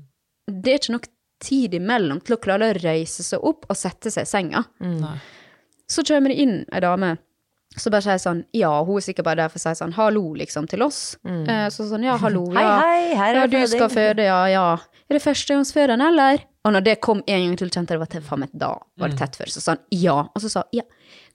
[0.46, 1.08] det er ikke nok
[1.42, 4.62] tid imellom til å klare å reise seg opp og sette seg i senga.
[4.86, 5.16] Nei.
[5.90, 7.16] Så kommer det inn ei dame
[7.76, 10.24] så bare sier sånn Ja, hun er sikkert bare der for å si sånn hallo,
[10.40, 11.18] liksom, til oss.
[11.28, 11.46] Mm.
[11.74, 12.76] Så sånn ja, hallo, ja.
[12.86, 13.74] hei, her er ja, du føding.
[13.74, 14.68] skal føde, ja, ja.
[15.06, 16.46] Er det førstegangsfødende, eller?
[16.66, 18.72] Og når det kom en gang til, kjente jeg det var til faen meg da
[19.02, 19.52] var det tett før.
[19.54, 20.16] Så sa han ja.
[20.32, 20.86] Og så sa han ja,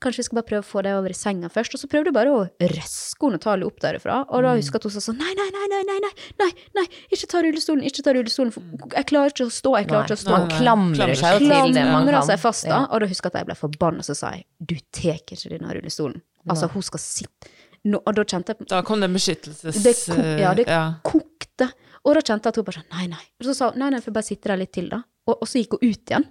[0.01, 1.77] kanskje vi skal bare prøve å få deg over i senga først.
[1.77, 2.41] Og så prøvde hun bare å
[2.73, 4.19] røske henne og ta henne opp derifra.
[4.29, 6.51] Og da husker jeg at hun sa sånn nei, nei, nei, nei, nei, nei, nei,
[6.81, 8.55] nei, ikke ta rullestolen, ikke ta rullestolen.
[8.55, 10.35] For jeg klarer ikke å stå, jeg klarer ikke å stå.
[10.37, 12.21] Man klamrer seg jo til det man kan.
[12.33, 14.77] seg fast da, og da husker jeg at jeg ble forbanna, så sa jeg du
[14.95, 16.21] tar ikke denne rullestolen.
[16.49, 17.51] Altså, hun skal sitte
[17.85, 19.83] no, Og da kjente jeg Da kom det beskyttelses...
[19.85, 20.83] det, ko ja, det ja.
[21.05, 21.69] kokte.
[22.05, 23.25] Og da kjente jeg at hun bare sånn, nei, nei.
[23.41, 25.03] Og så sa hun, nei, nei, for bare sitte der litt til, da.
[25.29, 26.27] Og, og så gikk hun ut igjen.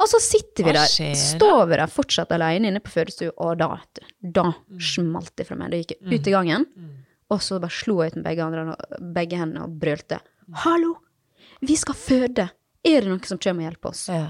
[0.00, 3.68] Og så sitter vi der, står vi der fortsatt alene inne på fødestua, og da,
[4.22, 4.80] da Mm.
[4.80, 5.70] smalt det fra meg.
[5.70, 6.66] Da gikk jeg ut i gangen,
[7.30, 8.76] og så bare slo jeg ut med begge, andre,
[9.12, 10.18] begge hendene og brølte.
[10.64, 10.96] Hallo,
[11.60, 12.48] vi skal føde.
[12.84, 14.08] Er det noen som kommer og hjelper oss?
[14.10, 14.24] Ja.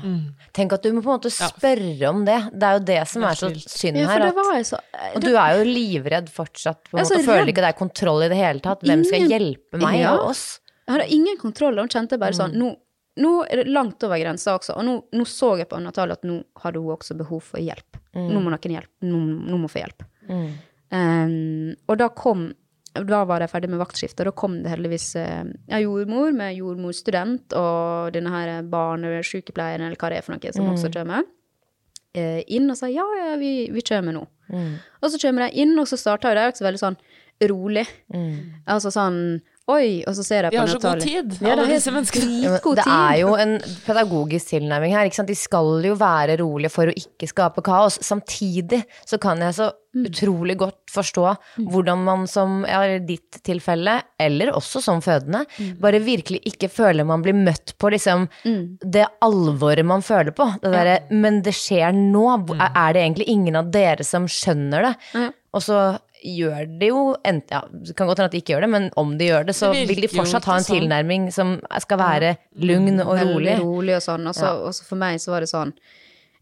[0.53, 2.51] Tenk at du må på en måte spørre om det.
[2.53, 4.27] Det er jo det som er så synd Ja, her.
[4.29, 7.71] At, så, det, og du er jo livredd fortsatt, på en måte, føler ikke det
[7.73, 8.83] er kontroll i det hele tatt.
[8.85, 10.13] Hvem skal hjelpe meg Ja.
[10.19, 10.61] og oss?
[10.87, 12.41] Jeg hadde ingen kontroll, hun kjente bare Mm.
[12.43, 12.77] sånn nå,
[13.21, 16.25] nå er det langt over grensa også, og nå, nå så jeg på Natalie at
[16.25, 17.99] nå hadde hun også behov for hjelp.
[18.17, 18.29] Mm.
[18.31, 18.93] Nå må noen hjelpe.
[19.05, 20.05] Nå, nå må hun få hjelp.
[20.93, 22.51] Um, og da kom
[22.93, 26.59] da var jeg ferdig med vaktskiftet, og da kom det heldigvis eh, ja, jordmor med
[26.59, 31.25] jordmorstudent og denne her barnesykepleieren, eller hva det er for noe, som også kommer,
[32.13, 34.27] eh, inn og sa ja, ja, vi, vi kommer nå.
[34.53, 37.01] Og så kommer jeg inn, og så starter jo det også veldig sånn
[37.49, 37.87] rolig.
[38.69, 39.41] Altså sånn
[39.71, 41.93] Oi, og så ser jeg De Vi har så god tid, Ja, det alle disse
[41.95, 42.31] menneskene.
[42.43, 43.53] Ja, men det er jo en
[43.87, 45.07] pedagogisk tilnærming her.
[45.07, 45.31] Ikke sant?
[45.31, 48.01] De skal jo være rolige for å ikke skape kaos.
[48.03, 50.07] Samtidig så kan jeg så Mm.
[50.09, 51.23] utrolig godt forstå
[51.69, 55.75] hvordan man som ja, i ditt tilfelle, eller også som fødende, Mm.
[55.83, 58.25] bare virkelig ikke føler man blir møtt på liksom
[58.81, 60.47] det alvoret man føler på.
[60.63, 64.97] Det derre 'men det skjer nå', er det egentlig ingen av dere som skjønner det?
[65.13, 65.29] Ja.
[65.53, 68.67] Og så gjør de jo enten, ja, Det kan godt hende at de ikke gjør
[68.67, 70.79] det, men om de gjør det, så Det vil de fortsatt ha en sånn.
[70.81, 73.59] tilnærming som skal være lugn og Veldig rolig.
[73.61, 74.27] rolig og sånn.
[74.29, 75.73] Og så og for meg så var det sånn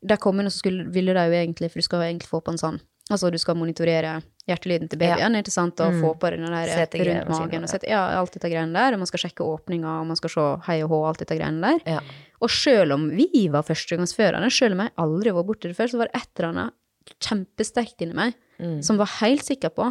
[0.03, 2.29] Der kom hun, og så skulle, ville de jo egentlig, for du skal jo egentlig
[2.29, 6.13] få på en sånn Altså du skal monitorere hjertelyden til babyen, ikke sant, og få
[6.15, 7.65] på den der rundt magen.
[7.67, 8.95] Og sette, ja, alt dette greiene der.
[8.95, 11.61] Og man skal sjekke åpninga, og man skal se hei og hå, alt dette greiene
[11.61, 11.81] der.
[11.97, 12.01] Ja.
[12.41, 15.99] Og sjøl om vi var førstegangsførerne, sjøl om jeg aldri var borti det før, så
[15.99, 18.83] var det et eller annet kjempesterkt inni meg Mm.
[18.85, 19.87] som var helt sikker på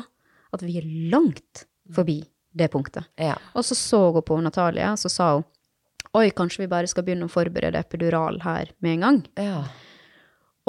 [0.54, 2.22] at vi er langt forbi
[2.54, 3.10] det punktet.
[3.18, 3.36] Ja.
[3.54, 5.48] Og så så hun på Natalie, og så sa hun
[6.18, 9.20] oi, kanskje vi bare skal begynne å forberede epidural her med en gang.
[9.38, 9.62] Ja.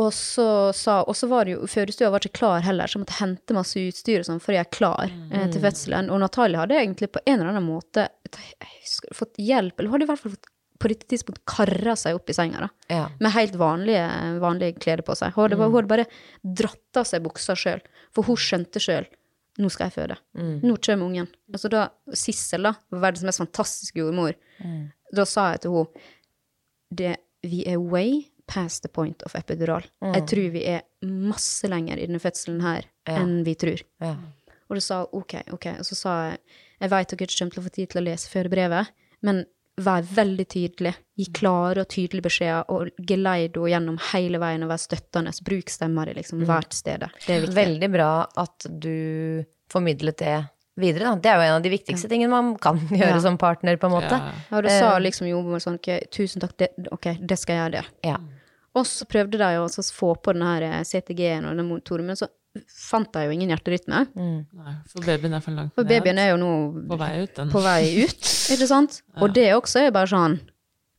[0.01, 3.03] Og så, sa, og så var det jo, fødestua var ikke klar heller, så jeg
[3.03, 6.09] måtte hente masse utstyr og sånn for å gjøre klar eh, til fødselen.
[6.12, 9.96] Og Natalie hadde egentlig på en eller annen måte jeg husker, fått hjelp, eller hun
[9.98, 12.68] hadde i hvert fall fått på dette tidspunkt kara seg opp i senga, da.
[12.88, 13.06] Ja.
[13.20, 14.04] Med helt vanlige,
[14.40, 15.34] vanlige klær på seg.
[15.36, 15.88] Hun hadde, mm.
[15.90, 16.06] bare
[16.40, 17.82] dratt av seg buksa sjøl,
[18.16, 19.08] for hun skjønte sjøl
[19.60, 20.16] nå skal jeg føde.
[20.64, 21.28] Nå kommer ungen.
[21.52, 24.36] Altså da, Sissel, da, verdens mest fantastiske jordmor,
[25.12, 29.84] da sa jeg til henne vi er way past the point of epidural.
[30.02, 33.80] Jeg tror vi er masse lenger i denne fødselen her enn vi tror.
[34.02, 34.16] Ja.
[34.68, 35.70] Og da sa hun OK, OK.
[35.78, 36.42] Og så sa jeg
[36.80, 38.92] jeg vet dere ikke kommer til å få tid til å lese fødebrevet,
[39.28, 39.42] men
[39.80, 40.94] vær veldig tydelig.
[41.16, 45.32] Gi klare og tydelige beskjeder, og geleid henne gjennom hele veien og vær støttende.
[45.46, 47.04] Bruk stemma di liksom hvert sted.
[47.26, 47.56] Det er viktig.
[47.56, 48.10] Veldig bra
[48.42, 50.34] at du formidlet det
[50.80, 51.14] videre, da.
[51.20, 53.20] Det er jo en av de viktigste tingene man kan gjøre Ja.
[53.20, 54.16] som partner, på en måte.
[54.16, 54.32] Ja.
[54.50, 57.78] Ja, du sa liksom jordmor sånn OK, tusen takk, det, ok, det skal jeg gjøre
[57.80, 58.10] det.
[58.10, 58.16] Ja.
[58.78, 62.16] Og så prøvde de å få på den her eh, CTG-en og den motoren, men
[62.16, 62.28] så
[62.66, 64.05] fant jeg jo ingen hjerterytme.
[64.18, 66.53] Nei, for babyen er for langt For babyen er jo nå
[66.90, 67.51] på vei ut, den.
[67.53, 69.03] på vei ut, ikke sant?
[69.22, 70.40] Og det også er bare sånn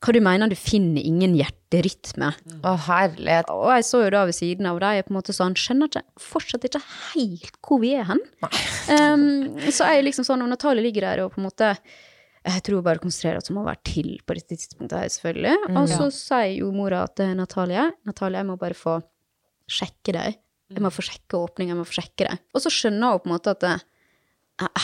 [0.02, 2.32] Hva du mener du finner ingen hjerterytme?
[2.64, 3.52] Å, herlighet.
[3.52, 5.58] Og jeg så jo da ved siden av, deg, de er på en måte sånn
[5.60, 6.82] Skjønner ikke, fortsatt ikke
[7.12, 8.24] helt hvor vi er hen.
[8.88, 9.28] Um,
[9.76, 11.76] så jeg liksom sånn, og Natalie ligger der og på en måte
[12.41, 15.76] jeg tror hun bare konsentrerer at hun må være til på dette tidspunktet her, selvfølgelig.
[15.78, 18.95] Og så sier jo mora til Natalie Natalie, jeg må bare få
[19.70, 20.39] sjekke deg.
[20.76, 22.38] Jeg må få sjekke åpningen, jeg må få sjekke det.
[22.55, 23.74] Og så skjønner hun på en måte at det,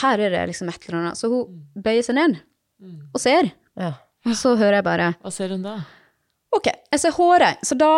[0.01, 1.19] her er det liksom et eller annet.
[1.19, 2.39] Så hun bøyer seg ned
[3.13, 3.51] og ser.
[3.77, 3.93] Ja.
[4.27, 5.75] Og så hører jeg bare Hva ser hun da?
[6.57, 7.89] OK, jeg ser håret, så da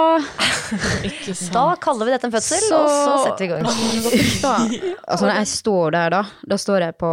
[1.08, 1.54] Ikke sant?
[1.54, 4.74] Da kaller vi dette en fødsel, Så- og så setter vi i gang.
[5.10, 7.12] altså når jeg står der, da, da står jeg på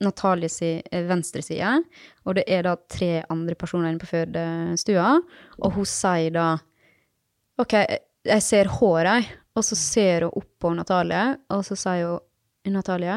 [0.00, 1.72] Natalies eh, venstre side,
[2.24, 5.10] og det er da tre andre personer inne på fødestua,
[5.60, 6.46] og hun sier da
[7.60, 7.74] OK,
[8.30, 9.26] jeg ser håret,
[9.60, 13.16] og så ser hun opp på Natalie, og så sier hun Natalie,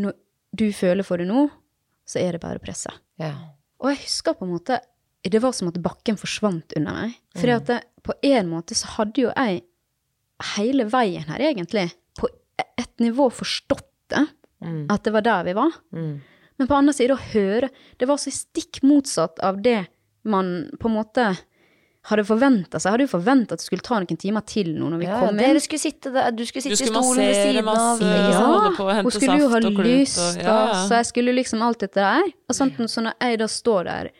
[0.00, 0.16] når
[0.56, 1.46] du føler for det nå,
[2.08, 2.92] så er det bare å presse.
[3.20, 3.32] Ja.
[3.80, 4.80] Og jeg husker på en måte
[5.20, 7.16] Det var som at bakken forsvant under meg.
[7.36, 9.58] For at det, på en måte så hadde jo jeg
[10.54, 13.84] hele veien her, egentlig, på et nivå forstått
[14.14, 14.22] det.
[14.88, 15.76] At det var der vi var.
[15.92, 19.86] Men på andre side å høre Det var så stikk motsatt av det
[20.28, 21.26] man på en måte
[22.08, 22.94] hadde forventa seg.
[22.94, 25.34] Hadde jo forventa at det skulle ta noen timer til nå når vi Ja, kom
[25.34, 25.40] inn.
[25.42, 28.00] dere skulle sitte der, du skulle Du sitte i stolen ved siden masse.
[28.00, 28.00] av.
[28.00, 28.32] Ja.
[28.40, 28.76] sant?
[28.78, 30.86] på hun skulle jo ha saft og lyst, ja, ja.
[30.88, 32.32] så jeg skulle liksom alt dette der.
[32.48, 34.10] Og sånt, så når jeg da står der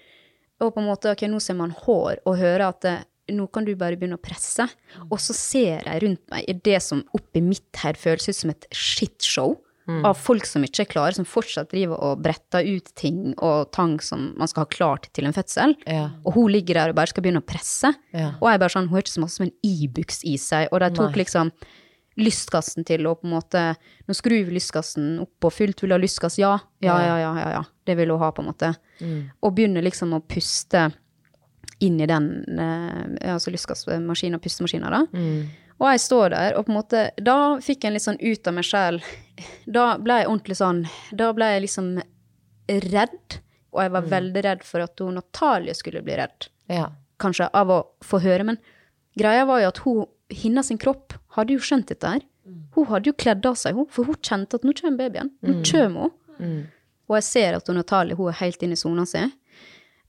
[0.61, 2.99] og på en måte, ok, nå ser man hår, og hører at det,
[3.33, 4.66] nå kan du bare begynne å presse,
[5.09, 8.51] og så ser jeg rundt meg i det som oppi mitt her føles ut som
[8.53, 9.57] et shitshow
[10.07, 13.99] av folk som ikke er klare, som fortsatt driver og bretter ut ting og tang
[14.05, 15.76] som man skal ha klart til en fødsel.
[15.86, 16.09] Ja.
[16.24, 17.93] Og hun ligger der og bare skal begynne å presse.
[18.16, 18.32] Ja.
[18.41, 20.82] Og jeg bare sånn, hun har ikke så masse som en Ibux i seg, og
[20.84, 21.22] de tok Nei.
[21.24, 21.53] liksom
[22.20, 23.61] lystgassen til å på en måte
[24.09, 26.36] Nå skrur vi lystgassen opp på fullt, vil du ha lystgass?
[26.41, 26.57] Ja.
[26.82, 27.62] Ja, ja, ja, ja, ja.
[27.86, 28.74] Det vil hun ha, på en måte.
[29.41, 30.91] Og begynner liksom å puste
[31.80, 32.26] inn i den
[32.61, 35.22] eh, altså lystgassmaskinen og pustemaskinen, da.
[35.81, 38.49] Og jeg står der, og på en måte Da fikk jeg en litt sånn ut
[38.51, 38.99] av meg sjæl.
[39.66, 40.83] Da ble jeg ordentlig sånn
[41.16, 41.95] Da ble jeg liksom
[42.91, 43.39] redd.
[43.72, 46.89] Og jeg var veldig redd for at hun Natalie skulle bli redd Ja.
[47.22, 48.59] kanskje av å få høre, men
[49.18, 52.20] greia var jo at hun, hennes sin kropp hadde jo skjønt dette her.
[52.74, 55.31] Hun hadde jo kledd av seg, hun, for hun kjente at nå kommer babyen.
[55.43, 56.68] Nå kommer hun.
[57.09, 59.22] Og jeg ser at hun Natalie hun er helt inne i sona si.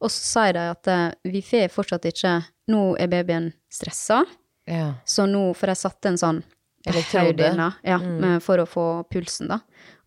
[0.02, 2.40] Og så sier de at eh, vi får fortsatt ikke
[2.72, 4.24] Nå er babyen stressa,
[4.72, 4.88] ja.
[5.06, 6.42] så nå For jeg satte en sånn
[6.88, 7.28] Elektrode.
[7.28, 8.40] høydelinje, ja, mm.
[8.42, 9.60] for å få pulsen, da.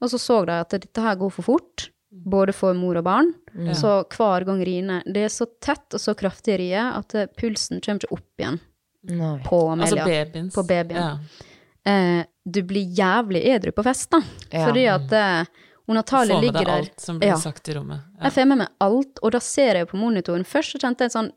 [0.02, 3.32] Og så så de at dette her går for fort, både for mor og barn.
[3.78, 7.80] Så hver gang riene Det er så tett og så kraftig rie at eh, pulsen
[7.82, 8.58] kommer ikke opp igjen
[9.10, 9.36] Nei.
[9.46, 10.06] på Altså Amelia.
[10.10, 10.54] babyens.
[10.54, 11.02] På babyen.
[11.02, 11.92] Ja.
[11.92, 14.20] Eh, du blir jævlig edru på fest, da.
[14.50, 14.66] Ja.
[14.66, 15.46] Fordi at eh,
[15.86, 17.36] hun Natalie Få med ligger deg der alt som blir Ja.
[17.38, 18.00] sagt i rommet.
[18.18, 18.24] Ja.
[18.24, 20.44] Jeg får med meg alt, og da ser jeg på monitoren.
[20.48, 21.32] Først så kjente jeg en sånn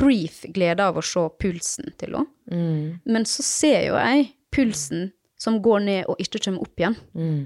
[0.00, 2.28] brief glede av å se pulsen til henne.
[2.52, 3.00] Mm.
[3.08, 5.10] Men så ser jo jeg pulsen
[5.40, 6.96] som går ned og ikke kommer opp igjen.
[7.16, 7.42] Mm.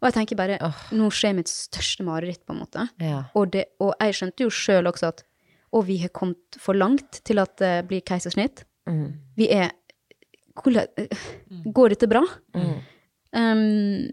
[0.00, 0.56] Og jeg tenker bare,
[0.96, 2.86] nå skjer mitt største mareritt, på en måte.
[3.04, 3.26] Ja.
[3.36, 5.24] Og, det, og jeg skjønte jo sjøl også at
[5.76, 8.64] og vi har kommet for langt til at det blir keisersnitt.
[8.90, 9.12] Mm.
[9.38, 9.70] Vi er
[10.58, 11.26] hvordan, eh,
[11.70, 12.24] Går dette bra?
[13.30, 14.08] Um,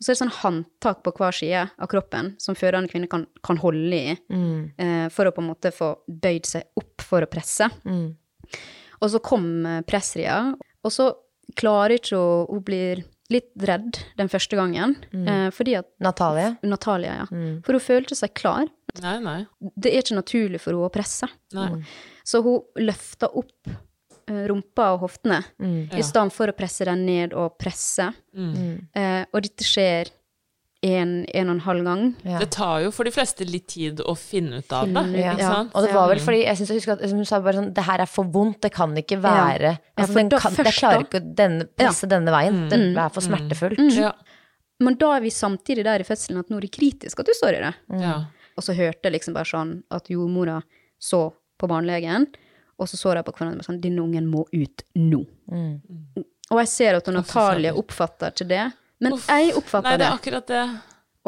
[0.00, 3.26] og så er det sånn håndtak på hver side av kroppen som fødende kvinner kan,
[3.44, 4.72] kan holde i Mm.
[4.80, 7.68] eh, for å på en måte få bøyd seg opp for å presse.
[7.84, 8.16] Mm.
[9.02, 11.12] Og så kom eh, pressria, og så
[11.56, 16.56] klarer ikke hun Hun blir litt redd den første gangen, eh, fordi at Natalie?
[16.64, 17.26] Natalia, ja.
[17.30, 17.60] Mm.
[17.62, 18.66] For hun følte seg klar.
[19.02, 19.46] Nei, nei.
[19.78, 21.28] Det er ikke naturlig for henne å presse.
[21.54, 21.84] nei.
[22.24, 23.68] Så hun løfta opp
[24.50, 25.90] rumpa og hoftene Mm.
[25.98, 28.12] i stedet for å presse den ned og presse.
[28.36, 28.88] Mm.
[28.94, 30.10] Eh, og dette skjer
[30.82, 32.02] en, en og en halv gang.
[32.24, 32.38] Ja.
[32.40, 35.02] Det tar jo for de fleste litt tid å finne ut av det.
[35.20, 35.34] Ja.
[35.36, 35.74] sant?
[35.76, 37.84] Og det var vel fordi jeg synes jeg husker at hun sa bare sånn Det
[37.84, 41.20] her er for vondt, det kan ikke være Ja, altså, den kan, Jeg klarer ikke
[41.20, 42.62] å denne, presse denne veien.
[42.72, 43.82] Det er for smertefullt.
[43.98, 44.14] Ja.
[44.80, 47.34] Men da er vi samtidig der i fødselen at nå er det kritisk at du
[47.36, 47.74] står i det.
[48.00, 48.18] ja.
[48.58, 50.58] Og så hørte jeg liksom bare sånn at jordmora
[51.00, 52.26] så på barnelegen,
[52.80, 55.20] og så så de på hverandre og sånn Denne ungen må ut nå.
[55.52, 56.22] Mm.
[56.50, 58.64] Og jeg ser at Natalie oppfatter ikke det,
[59.04, 59.28] men Uff.
[59.28, 60.64] jeg Nei, oppfatter det er akkurat det.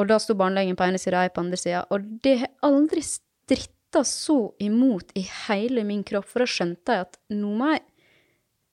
[0.01, 3.05] Og da sto barnelegen på ene sida, jeg på andre sida, og det har aldri
[3.05, 7.85] stritta så imot i hele min kropp, for da skjønte jeg at nå må jeg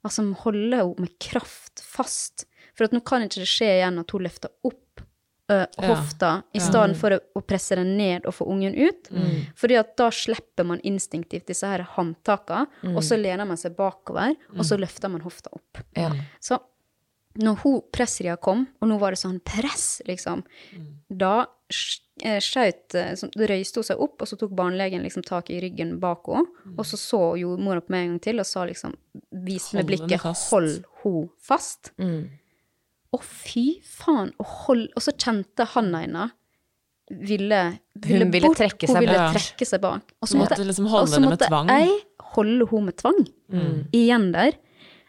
[0.07, 2.45] altså holde henne med kraft fast.
[2.77, 4.85] For at nå kan ikke det skje igjen at hun løfter opp
[5.49, 5.65] Ja.
[5.89, 9.09] hofta i stedet for å, å presse den ned og få ungen ut.
[9.57, 14.35] Fordi at da slipper man instinktivt disse her håndtakene, og så lener man seg bakover,
[14.55, 15.81] og så løfter man hofta opp.
[15.97, 16.11] Ja.
[16.43, 16.59] Så
[17.39, 20.41] når hun pressria kom, og nå var det sånn press, liksom,
[21.07, 21.33] da
[22.25, 23.13] eh, skjøt eh,
[23.51, 26.83] røyste hun seg opp, og så tok barnelegen liksom tak i ryggen bak henne, og
[26.89, 28.97] så så jordmora på meg en gang til og sa liksom
[29.45, 31.93] Vis med blikket 'hold henne fast'.
[31.97, 32.29] Mm.
[33.09, 34.33] Å, fy faen!
[34.37, 36.35] Og, hold, og så kjente handa hennes
[37.09, 37.61] ville,
[38.05, 38.59] ville Hun ville bort.
[38.61, 39.37] trekke hun seg ville bort.
[39.39, 40.11] trekke seg bak.
[40.21, 41.71] Og så måtte liksom holde henne med tvang.
[41.73, 41.95] jeg
[42.35, 43.21] holde henne med tvang.
[43.49, 43.77] Mm.
[43.97, 44.59] Igjen der.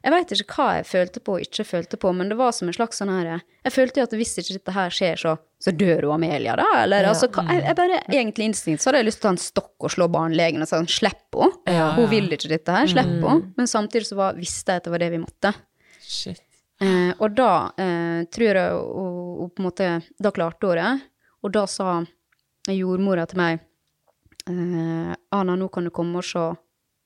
[0.01, 2.71] Jeg veit ikke hva jeg følte på og ikke følte på, men det var som
[2.71, 5.75] en slags sånn her Jeg følte jo at hvis ikke dette her skjer, så, så
[5.77, 6.65] dør hun Amelia, da.
[6.87, 9.35] Eller altså hva, jeg, jeg bare Egentlig instinkt så hadde jeg lyst til å ta
[9.37, 11.53] en stokk og slå barnelegen og si sånn Slipp henne.
[11.69, 12.13] Ja, Hun ja.
[12.17, 12.89] vil ikke dette her.
[12.89, 13.53] Slipp henne.
[13.61, 15.53] Men samtidig så var, visste jeg at det var det vi måtte.
[16.01, 16.41] Shit.
[16.81, 20.93] Eh, og da eh, tror jeg hun, på en måte Da klarte hun det.
[21.45, 22.01] Og da sa
[22.71, 23.61] jordmora til meg
[24.49, 26.47] eh, Ana, nå kan du komme og se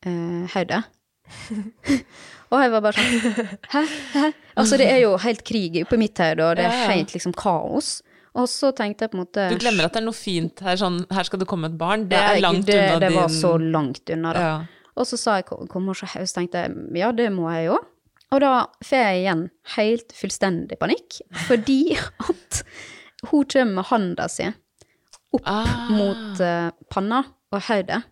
[0.06, 0.82] eh, hodet.
[2.52, 3.84] og jeg var bare sånn Hæ?
[4.12, 4.24] Hæ?
[4.60, 7.96] Altså, det er jo helt krig oppi mitt hode, og det er helt liksom kaos.
[8.34, 10.78] Og så tenkte jeg på en måte Du glemmer at det er noe fint her,
[10.78, 12.06] sånn her skal det komme et barn.
[12.10, 14.46] Det er langt det, unna det din var så langt unna, da.
[14.46, 14.54] Ja.
[14.94, 17.70] Og så sa jeg kom og se hodet, så tenkte jeg ja, det må jeg
[17.72, 17.80] jo.
[18.32, 18.52] Og da
[18.84, 19.42] får jeg igjen
[19.76, 22.62] helt fullstendig panikk, fordi at
[23.30, 24.48] hun kommer med handa si
[25.34, 25.88] opp Ah.
[25.90, 28.02] mot uh, panna og hodet.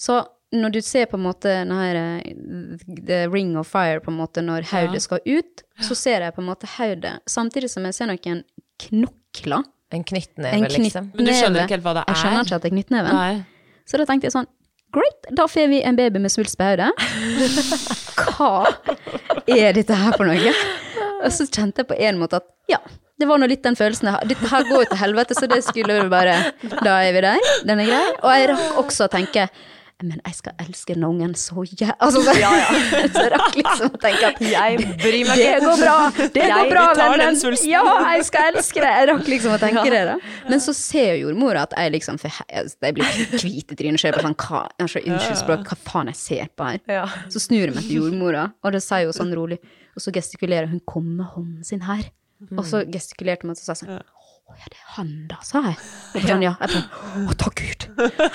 [0.00, 0.18] Så
[0.52, 1.78] når du ser på en måte denne,
[2.24, 2.76] eh,
[3.06, 6.40] The Ring of Fire, på en måte, når hodet skal ut, så ser jeg på
[6.40, 8.42] en måte hodet, samtidig som jeg ser noen
[8.80, 9.64] knokler.
[9.92, 11.10] En knyttneve, liksom.
[11.14, 12.12] Men du skjønner ikke helt hva det er?
[12.12, 12.44] Jeg skjønner er?
[12.48, 13.44] ikke at det er knyttneven.
[13.88, 14.48] Så da tenkte jeg sånn,
[14.94, 16.90] great, da får vi en baby med svulst på hodet.
[18.36, 18.50] Hva
[19.46, 20.54] er dette her for noe?
[21.18, 22.78] Og så kjente jeg på en måte at, ja,
[23.18, 24.28] det var nå litt den følelsen jeg har.
[24.30, 26.36] Dette her går jo til helvete, så det skulle jo bare,
[26.84, 28.04] da er vi der, den er grei.
[28.22, 29.48] Og jeg rakk også å tenke,
[29.98, 32.34] men jeg skal elske den ungen så jævlig Altså, så,
[33.10, 36.52] så jeg rakk liksom å tenke at Jeg bryr meg det går bra, det Jeg
[36.54, 36.84] går bra,
[37.16, 37.56] vennen.
[37.66, 37.82] Ja,
[38.14, 38.92] jeg skal elske det.
[38.94, 40.14] Jeg rakk liksom å tenke det, da.
[40.46, 44.06] Men så ser jo jordmora at jeg liksom for jeg, jeg blir hvit i trynet
[44.12, 46.78] og Sånn, hva, unnskyld språk, hva faen jeg ser på her?
[46.90, 47.04] Ja.
[47.32, 49.58] Så snur jeg meg til jordmora, og det sier jo sånn rolig,
[49.96, 52.10] og så gestikulerer hun 'kom med hånden sin her'.
[52.54, 53.98] Og så gestikulerte hun, og så sa sånn
[54.48, 55.76] 'Å ja, det er han da', sa jeg.
[56.16, 56.54] Og sånn, ja.
[56.60, 57.84] Jeg sånn 'Å, takk Gud'.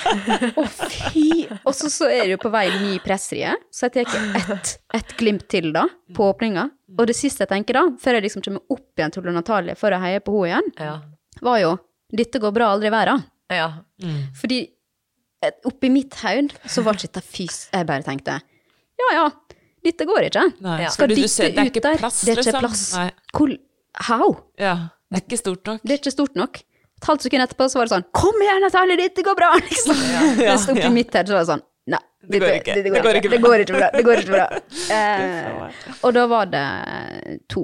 [0.61, 1.24] Å, fy!
[1.66, 5.16] Og så, så er det jo på vei ny pressrie, så jeg tar ett et
[5.18, 6.68] glimt til da, på åpninga.
[6.99, 9.89] Og det siste jeg tenker da, før jeg liksom kommer opp igjen til Natalie for
[9.95, 10.93] å heie på henne igjen, Ja.
[11.41, 11.74] var jo
[12.14, 13.24] 'dette går bra, aldri i verden'.
[13.49, 13.72] ja.
[14.38, 14.59] Fordi
[15.41, 17.70] eh, oppi mitt hode så var ikke dette fys...
[17.74, 18.39] Jeg bare tenkte
[18.99, 19.30] ja ja,
[19.84, 20.43] dette går ikke.
[20.61, 21.97] Nei, Skal fordi ser- det er ut ikke der.
[21.97, 22.59] plass, det er ikke liksom.
[22.61, 22.84] plass.
[22.95, 23.11] Nei.
[23.34, 23.57] Hvor,
[24.07, 24.28] how?
[24.59, 24.76] Ja,
[25.14, 25.84] det er ikke stort nok.
[25.84, 26.64] Det er ikke stort nok.
[27.03, 29.51] Et halvt sekund etterpå så var det sånn Kom igjen, Natalie, dette går bra!
[29.68, 30.01] Liksom.
[30.39, 30.91] Mens oppi ja.
[30.93, 31.99] mitt hode så var det sånn Nei,
[32.32, 32.76] Det går ikke.
[32.80, 33.32] Det, går ikke.
[33.34, 33.89] Det går ikke bra.
[33.91, 34.45] Det går ikke bra.
[34.93, 36.64] Eh, og da var det
[37.51, 37.64] to,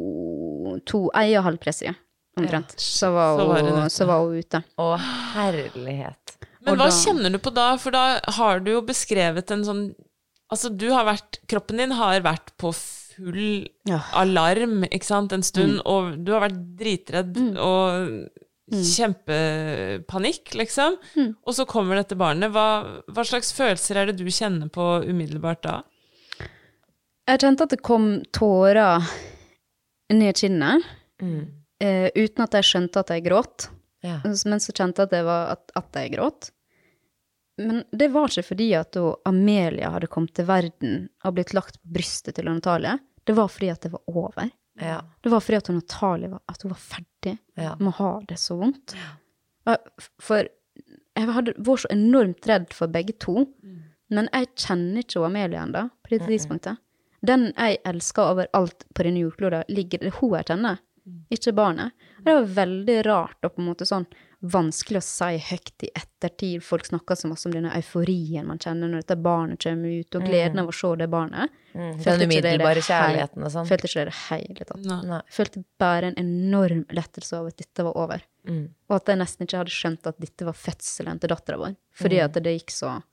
[0.87, 1.93] to ei og halv pressrie,
[2.39, 2.75] omtrent.
[2.75, 4.61] Så var hun så var hun ute.
[4.75, 4.89] Å,
[5.37, 6.35] herlighet.
[6.59, 7.69] Men Og hva da- kjenner du på da?
[7.79, 8.03] For da
[8.39, 9.83] har du jo beskrevet en sånn
[10.49, 12.71] Altså, du har vært Kroppen din har vært på
[13.19, 13.99] full Ja.
[14.23, 18.29] alarm, ikke sant, en stund, og du har vært dritredd og
[18.69, 20.97] kjempepanikk, liksom.
[21.45, 22.51] Og så kommer dette barnet.
[22.53, 22.65] Hva,
[23.09, 25.77] hva slags følelser er det du kjenner på umiddelbart da?
[27.29, 29.03] Jeg kjente at det kom tårer
[30.13, 30.85] ned kinnet,
[31.21, 31.41] Mm.
[31.81, 33.67] eh, uten at jeg skjønte at jeg gråt.
[34.01, 34.21] Ja.
[34.23, 36.51] Men så kjente jeg at, det var at, at jeg gråt.
[37.59, 38.95] Men det var ikke fordi at
[39.27, 42.97] Amelia hadde kommet til verden og blitt lagt på brystet til Natalie.
[43.29, 44.49] Det var fordi at det var over.
[44.81, 44.99] Ja.
[45.21, 47.75] Det var fordi at hun, Natalie var, at hun var ferdig Ja.
[47.77, 48.95] med å ha det så vondt.
[50.23, 50.47] For
[51.19, 53.45] jeg hadde, var så enormt redd for begge to.
[54.09, 56.79] Men jeg kjenner ikke Amelia ennå, på dette tidspunktet.
[57.21, 60.79] Den jeg elsker overalt på denne jordkloden, ligger det hun jeg kjenner,
[61.29, 61.91] ikke barnet.
[62.19, 64.07] Og det var veldig rart å på en måte sånn
[64.41, 66.61] vanskelig å si høyt i ettertid.
[66.63, 70.23] Folk snakker så masse om denne euforien man kjenner når dette barnet kommer ut, og
[70.27, 71.51] gleden av å se det barnet.
[71.73, 71.91] Mm.
[71.99, 73.67] Følte Den umiddelbare kjærligheten og sånn.
[73.69, 74.87] Følte ikke det i det hele tatt.
[75.09, 75.21] Nei.
[75.35, 78.23] Følte bare en enorm lettelse over at dette var over.
[78.47, 78.63] Mm.
[78.89, 81.75] Og at jeg nesten ikke hadde skjønt at dette var fødselen til dattera vår.
[81.99, 82.25] Fordi Mm.
[82.25, 83.03] at det gikk så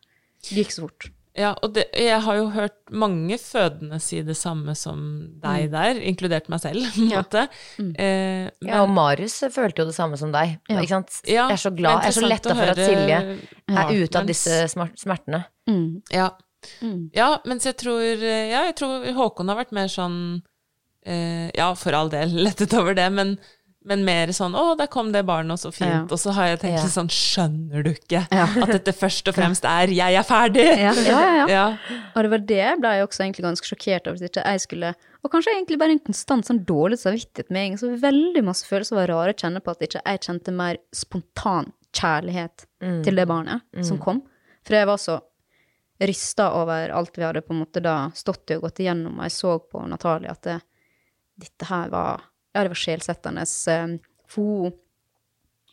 [0.46, 1.10] Det gikk så fort.
[1.36, 5.02] Ja, og det, jeg har jo hørt mange fødende si det samme som
[5.42, 7.20] deg der, inkludert meg selv, på en Ja.
[7.22, 7.42] måte.
[7.78, 10.56] Eh, men, Ja, og Marius følte jo det samme som deg.
[10.70, 10.78] Ja.
[10.80, 11.18] Ikke sant?
[11.28, 13.20] Ja, jeg er så glad, jeg er så letta for at Silje
[13.68, 15.44] er ute av disse smertene.
[15.68, 16.02] Mm.
[16.14, 16.30] Ja.
[16.82, 17.10] Mm.
[17.14, 20.16] ja, mens jeg tror Ja, jeg tror Håkon har vært mer sånn
[21.06, 23.36] eh, Ja, for all del lettet over det, men,
[23.86, 26.00] men mer sånn 'Å, der kom det barnet, og så fint.' Ja.
[26.10, 26.82] Og så har jeg tenkt Ja.
[26.82, 28.46] litt sånn 'Skjønner du ikke Ja.
[28.62, 30.66] at dette først og fremst er 'jeg er ferdig'?
[30.76, 31.46] Ja, ja, ja, ja.
[31.56, 31.78] Ja.
[32.16, 34.24] Og det var det jeg ble også egentlig ganske sjokkert over.
[34.24, 37.78] At jeg skulle Og kanskje egentlig bare en konstant sånn dårlig samvittighet med egen.
[37.78, 41.72] Så veldig masse følelser var rare å kjenne på at ikke jeg kjente mer spontan
[41.92, 42.66] kjærlighet
[43.02, 44.22] til det barnet som kom.
[44.64, 45.20] For jeg var så
[46.00, 49.22] rysta over alt vi hadde på en måte da stått i og gått igjennom, og
[49.24, 50.60] jeg så på Natalie at det,
[51.40, 52.20] dette her var
[52.56, 53.44] Ja, det var sjelsettende.
[53.44, 53.96] eh,
[54.32, 54.72] For hun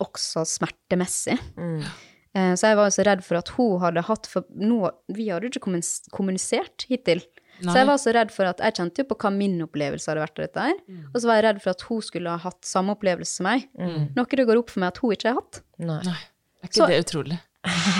[0.03, 1.37] også smertemessig.
[1.57, 1.83] Mm.
[2.57, 5.45] Så jeg var jo så redd for at hun hadde hatt for nå, Vi hadde
[5.47, 5.67] jo ikke
[6.11, 7.21] kommunisert hittil.
[7.61, 10.23] Så jeg var så redd for at Jeg kjente jo på hva min opplevelse hadde
[10.25, 10.79] vært av dette her.
[11.13, 13.67] Og så var jeg redd for at hun skulle ha hatt samme opplevelse som meg.
[13.77, 15.61] Noe det går opp for meg at hun ikke har hatt.
[15.77, 15.99] Nei.
[16.09, 16.17] Nei,
[16.63, 17.39] er ikke Så- det utrolig?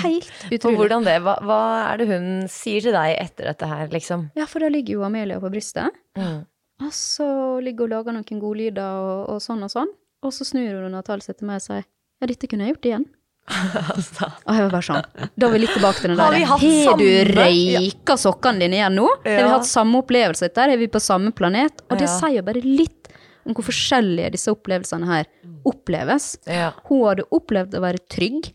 [0.02, 0.76] Helt utrolig.
[0.76, 1.60] hvordan det, hva, hva
[1.94, 4.26] er det hun sier til deg etter dette her, liksom?
[4.36, 5.94] Ja, for da ligger jo Amelia på brystet.
[6.18, 6.42] Mm.
[6.82, 7.26] Og så
[7.62, 9.92] ligger hun og lager noen godlyder og, og sånn og sånn.
[10.24, 12.90] Og så snur hun Natalie seg til meg og sier ja, dette kunne jeg gjort
[12.90, 13.06] igjen.
[13.44, 14.30] Altså.
[14.48, 15.30] Og jeg var bare sånn.
[15.36, 16.36] Da er vi litt tilbake til den der.
[16.48, 18.20] Har du røyka ja.
[18.20, 19.06] sokkene dine igjen nå?
[19.26, 20.72] Har vi hatt samme opplevelse der?
[20.72, 21.84] Er vi på samme planet?
[21.90, 22.14] Og det Ja.
[22.22, 23.10] sier bare litt
[23.44, 25.28] om hvor forskjellige disse opplevelsene her
[25.68, 26.38] oppleves.
[26.48, 26.72] Ja.
[26.88, 28.52] Hun hadde opplevd å være trygg,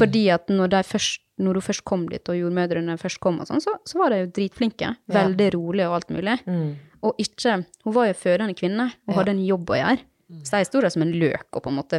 [0.00, 3.48] fordi at når, de først, når hun først kom dit, og jordmødrene først kom og
[3.48, 4.92] sånn, så, så var de jo dritflinke.
[5.10, 6.36] Veldig rolig og alt mulig.
[6.46, 6.74] Mm.
[7.04, 10.04] Og ikke Hun var jo fødende kvinne og hadde en jobb å gjøre.
[10.48, 11.98] Så jeg sto der som en løk og på en måte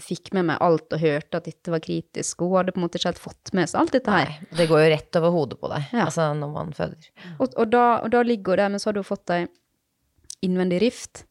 [0.00, 2.44] fikk med meg alt og hørte at dette var kritisk.
[2.44, 4.30] Hun hadde på en måte ikke helt fått med seg alt dette her.
[4.30, 6.04] Nei, det går jo rett over hodet på deg, Ja.
[6.06, 7.08] altså når man føder.
[7.40, 9.40] Og, og, da, og da ligger hun der, men så hadde hun fått ei
[10.46, 11.24] innvendig rift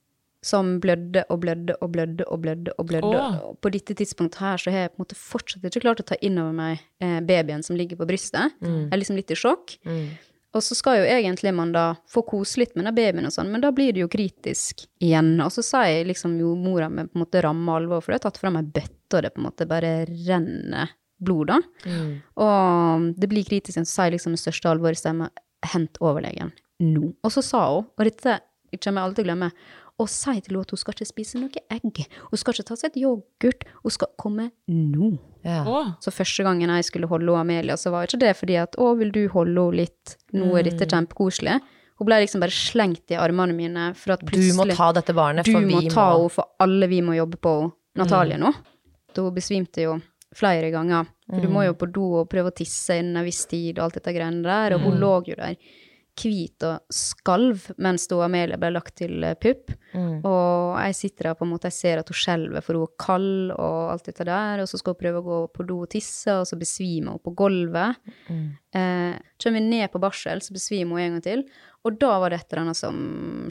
[0.48, 2.76] som blødde og blødde og blødde og blødde.
[2.80, 3.18] Og blødde.
[3.20, 3.42] Åh.
[3.50, 6.08] Og på dette tidspunktet her så har jeg på en måte fortsatt ikke klart å
[6.08, 8.56] ta inn over meg eh, babyen som ligger på brystet.
[8.64, 9.78] Jeg er liksom litt i sjokk.
[10.56, 13.50] Og så skal jo egentlig man da få kose litt med den babyen og sånn,
[13.52, 15.36] men da blir det jo kritisk igjen.
[15.44, 18.32] Og så sier liksom jo mora med på en måte ramme alvor, for det har
[18.32, 21.60] tatt fram ei bøtte, og det på en måte bare renner blod, da.
[22.42, 25.30] Og det blir kritisk igjen, så sier liksom med største alvor i stemmen,
[25.74, 27.12] hent overlegen nå.
[27.26, 28.40] Og så sa hun, og dette
[28.78, 29.52] kommer jeg alltid til å glemme,
[29.98, 32.76] og sier til henne at hun skal ikke spise noe egg, hun skal ikke ta
[32.78, 35.10] seg et yoghurt, hun skal komme nå.
[35.48, 35.64] Ja.
[36.04, 38.92] Så første gangen jeg skulle holde henne Amelia, så var ikke det fordi at 'å,
[39.00, 41.60] vil du holde henne litt, nå er dette kjempekoselig'.
[41.98, 45.16] Hun ble liksom bare slengt i armene mine for at Du plutselig må ta dette
[45.18, 47.74] barnet, du vi må vi ta henne, for alle vi må jobbe på henne.
[47.98, 48.54] Natalie nå.
[49.18, 49.96] Hun besvimte jo
[50.38, 51.08] flere ganger.
[51.26, 53.88] For du må jo på do og prøve å tisse innen en viss tid og
[53.88, 54.76] alt dette greiene der.
[54.76, 55.58] Og hun lå jo der
[56.20, 59.72] hvit og skalv mens da Amelia ble lagt til pupp.
[59.72, 60.26] pupp.
[60.28, 62.96] Og jeg sitter der på en måte, jeg ser at hun skjelver for hun er
[63.02, 64.64] kald og alt dette der.
[64.64, 67.24] Og så skal hun prøve å gå på do og tisse, og så besvimer hun
[67.24, 68.02] på gulvet.
[68.28, 71.46] Eh, kommer vi ned på barsel, så besvimer hun en gang til.
[71.88, 72.98] Og da var det et eller annet som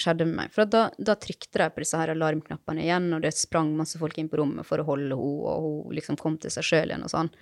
[0.03, 0.53] skjedde med meg.
[0.53, 4.19] For da, da trykte de på disse her alarmknappene igjen, og det sprang masse folk
[4.21, 7.07] inn på rommet for å holde henne, og hun liksom kom til seg sjøl igjen
[7.07, 7.33] og sånn.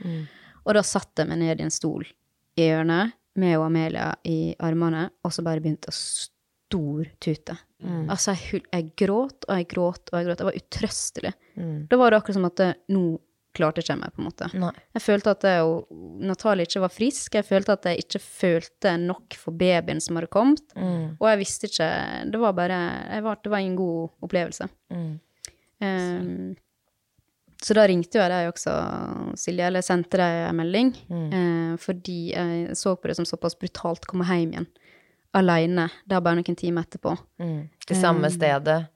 [0.65, 2.07] Og da satte jeg meg ned i en stol
[2.55, 7.57] i hjørnet med og Amelia i armene, og så bare begynte å stortute.
[8.09, 10.41] Altså, jeg, jeg gråt og jeg gråt og jeg gråt.
[10.41, 11.33] Jeg var utrøstelig.
[11.91, 12.63] Da var det akkurat som at
[12.95, 13.05] nå
[13.55, 14.49] klarte ikke jeg meg, på en måte.
[14.59, 14.73] Nei.
[14.97, 15.69] Jeg følte at jeg
[16.27, 17.37] Natalie ikke var frisk.
[17.39, 20.65] Jeg følte at jeg ikke følte nok for babyen som hadde kommet.
[21.21, 21.91] Og jeg visste ikke
[22.33, 22.81] Det var bare
[23.23, 24.67] var, Det var ingen god opplevelse.
[25.85, 26.57] Um,
[27.65, 28.73] så da ringte jo jeg deg også,
[29.41, 34.05] Silje, eller sendte deg en melding, eh, fordi jeg så på det som såpass brutalt
[34.05, 34.67] å komme hjem igjen
[35.35, 35.89] aleine.
[36.07, 37.17] Det er bare noen timer etterpå.
[37.89, 38.87] Det samme stedet.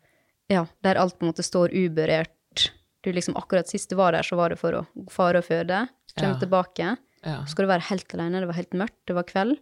[0.48, 2.70] Ja, der alt på en måte står uberørt.
[3.02, 5.88] Du liksom akkurat sist du var der, så var det for å fare og føde.
[6.18, 6.38] Komme Ja.
[6.38, 6.96] tilbake.
[7.24, 7.42] ja.
[7.44, 8.40] Så skal du være helt alene.
[8.40, 9.58] Det var helt mørkt, det var kveld.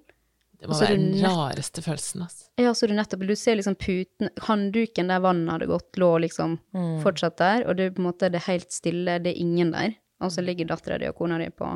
[0.61, 2.47] Det må være den rareste følelsen, altså.
[2.63, 6.57] Ja, så du nettopp, du ser liksom puten, håndduken der vannet hadde gått, lå liksom
[7.05, 9.75] fortsatt der, og det er på en måte det er helt stille, det er ingen
[9.75, 9.99] der.
[10.25, 11.69] Og så ligger dattera di og kona di på,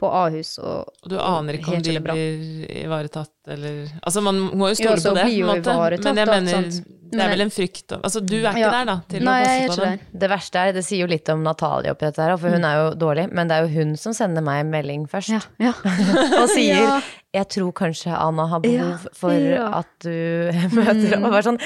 [0.00, 4.70] på Ahus og Og du aner ikke om de blir ivaretatt, eller Altså, man må
[4.72, 5.76] jo stole på det, på en måte.
[6.06, 6.88] Men jeg da, mener, sant.
[7.12, 8.70] det er vel en frykt Altså, du er ikke Ja.
[8.78, 10.06] der, da, til Nei, å passe på dem.
[10.24, 12.80] Det verste er, det sier jo litt om Natalie oppi dette her, for hun er
[12.80, 15.36] jo dårlig, men det er jo hun som sender meg en melding først.
[15.36, 15.74] Ja, ja.
[16.40, 17.00] og sier Ja.
[17.32, 19.68] 'Jeg tror kanskje Anna har behov Ja, for ja.
[19.68, 19.74] Mm.
[19.78, 20.16] at du
[20.76, 21.60] møter Og bare sånn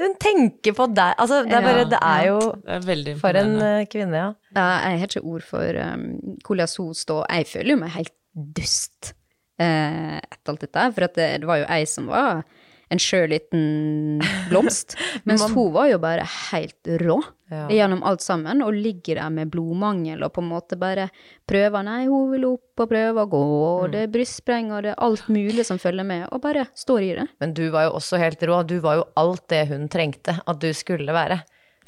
[0.00, 1.14] Hun tenker på deg!
[1.20, 4.30] Altså, det er bare Det er jo Det er veldig For en eh, kvinne, ja.
[4.56, 6.06] Jeg har ikke ord for um,
[6.46, 7.26] hvordan hun står.
[7.30, 9.12] Jeg føler jo meg helt dust
[9.60, 12.42] eh, etter alt dette for at det, det var jo jeg som var
[12.90, 14.20] en sjøliten
[14.50, 14.96] blomst,
[15.28, 17.20] mens hun var jo bare helt rå
[17.50, 17.64] Ja.
[17.66, 21.08] gjennom alt sammen, og ligger der med blodmangel og på en måte bare
[21.50, 23.40] prøver Nei, hun vil opp og prøve å gå,
[23.80, 27.02] og det er brystspreng, og det er alt mulig som følger med, og bare står
[27.08, 27.26] i det.
[27.42, 28.60] Men du var jo også helt rå.
[28.70, 31.40] Du var jo alt det hun trengte at du skulle være.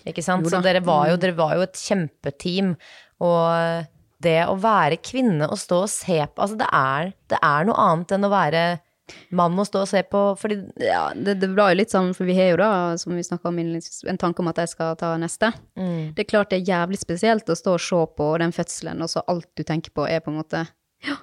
[0.03, 0.51] Ikke sant?
[0.51, 2.75] Så dere var, jo, dere var jo et kjempeteam.
[3.23, 3.87] Og
[4.23, 7.79] det å være kvinne og stå og se på Altså, det er, det er noe
[7.87, 8.65] annet enn å være
[9.31, 12.29] mann må stå og se på, fordi Ja, det, det var jo litt sånn, for
[12.29, 15.15] vi har jo da, som vi snakka om, en tanke om at jeg skal ta
[15.21, 15.53] neste.
[15.77, 19.11] Det er klart det er jævlig spesielt å stå og se på den fødselen, og
[19.13, 20.67] så alt du tenker på er på en måte
[21.03, 21.17] Ja,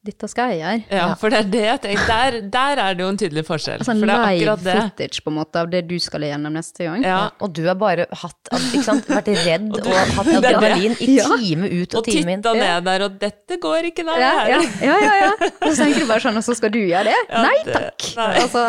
[0.00, 0.96] dette skal jeg gjøre.
[0.96, 2.06] Ja, for det er det jeg tenker.
[2.08, 3.82] Der, der er det jo en tydelig forskjell.
[3.82, 4.76] Altså en for det er live det.
[4.80, 7.02] footage på en måte av det du skal gjennom neste gang.
[7.04, 10.40] Ja, Og du har bare hatt, ikke sant, vært redd og, du- hatt det er
[10.40, 10.54] det.
[10.54, 11.26] adrenalin i Ja.
[11.36, 12.40] time ut og og time inn.
[12.40, 14.16] Og titta ned der, og dette går ikke, nei.
[14.22, 15.50] Ja, ja, ja, ja, ja.
[15.60, 17.18] Og så tenker du bare sånn, og så skal du gjøre det?
[17.28, 18.08] Ja, nei det- takk!
[18.16, 18.30] nei.
[18.40, 18.64] Altså,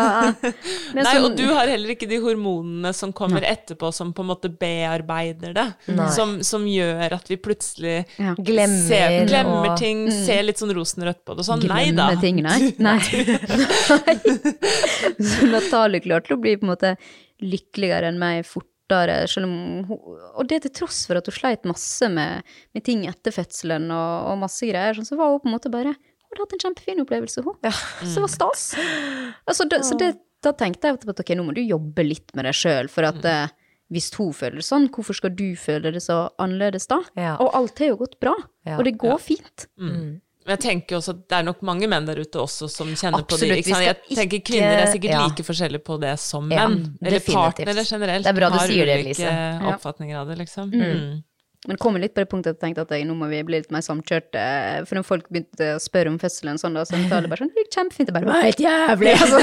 [0.98, 4.30] Nei, sånn- og du har heller ikke de hormonene som kommer etterpå, som på en
[4.34, 5.66] måte bearbeider det.
[6.12, 8.36] Som, som gjør at vi plutselig Ja.
[8.36, 11.46] Glemmer ser, glemmer og- ting, ser litt sånn rosenrødt på det.
[11.48, 12.22] Sånn, nei glemme da.
[12.22, 12.72] ting, nei.
[12.88, 13.00] nei.
[15.32, 16.96] Så Natalie klarte å bli på en måte
[17.42, 20.00] lykkeligere enn meg fortere, selv om hun,
[20.36, 24.32] og det til tross for at hun sleit masse med, med ting etter fødselen og,
[24.32, 26.62] og masse greier, sånn, så var hun på en måte bare Hun hadde hatt en
[26.64, 27.58] kjempefin opplevelse, hun.
[27.68, 28.62] Så det var stas.
[29.44, 30.14] Altså, det, så det,
[30.46, 33.20] da tenkte jeg at ok, nå må du jobbe litt med deg sjøl, for at
[33.20, 33.58] mm.
[33.92, 37.02] hvis hun føler det sånn, hvorfor skal du føle det så annerledes da?
[37.20, 37.34] Ja.
[37.44, 38.78] Og alt har jo gått bra, Ja.
[38.78, 39.68] og det går fint.
[39.76, 43.26] Men jeg tenker også at det er nok mange menn der ute også som kjenner
[43.30, 43.50] på det.
[43.62, 45.24] Jeg tenker kvinner er sikkert ja.
[45.28, 46.96] like forskjellige på det som Ja, menn.
[47.02, 47.38] Eller definitivt.
[47.38, 48.26] partnere generelt.
[48.26, 49.28] Det er bra du har sier det, Lise.
[49.28, 50.74] ulike oppfatninger av det, liksom.
[50.74, 51.22] Mm.
[51.70, 53.60] Men kom litt på det punktet at jeg tenkte at jeg, nå må vi bli
[53.60, 54.42] litt mer samkjørte.
[54.90, 57.52] For når folk begynte å spørre om fødselen sånn, da, så sa alle bare sånn
[57.54, 58.08] Det gikk kjempefint.
[58.10, 59.14] Det bare var helt jævlig.
[59.22, 59.40] Altså.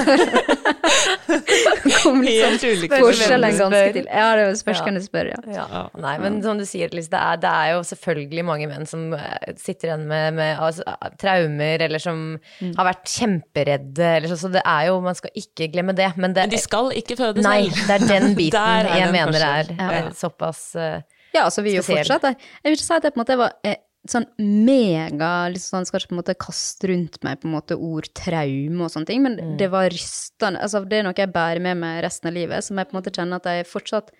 [2.02, 4.08] kom litt sånn forskjellen ganske til.
[4.10, 4.84] Ja, det spørs Ja.
[4.88, 5.38] hvem du spør, ja.
[5.54, 5.82] Ja.
[6.02, 9.54] Nei, men som du sier, Lise, det det er jo selvfølgelig mange menn som eh,
[9.60, 10.82] sitter igjen med, med altså,
[11.22, 12.24] traumer, eller som
[12.62, 16.10] har vært kjemperedde, eller så, så det er jo Man skal ikke glemme det.
[16.16, 19.14] Men det Men de skal ikke føde Nei, det er den biten er jeg den
[19.14, 20.10] mener er eh, Ja.
[20.18, 20.98] såpass eh,
[21.38, 22.34] Ja, altså vi er jo fortsatt der.
[22.62, 23.76] Jeg vil ikke si at jeg på en måte var eh,
[24.08, 27.76] sånn mega liksom sånn, Skal ikke på en måte kaste rundt meg på en måte
[27.76, 29.56] ord traume og sånne ting, men Mm.
[29.60, 30.60] det var rystende.
[30.62, 33.00] Altså det er noe jeg bærer med meg resten av livet, som jeg på en
[33.02, 34.10] måte kjenner at jeg fortsatt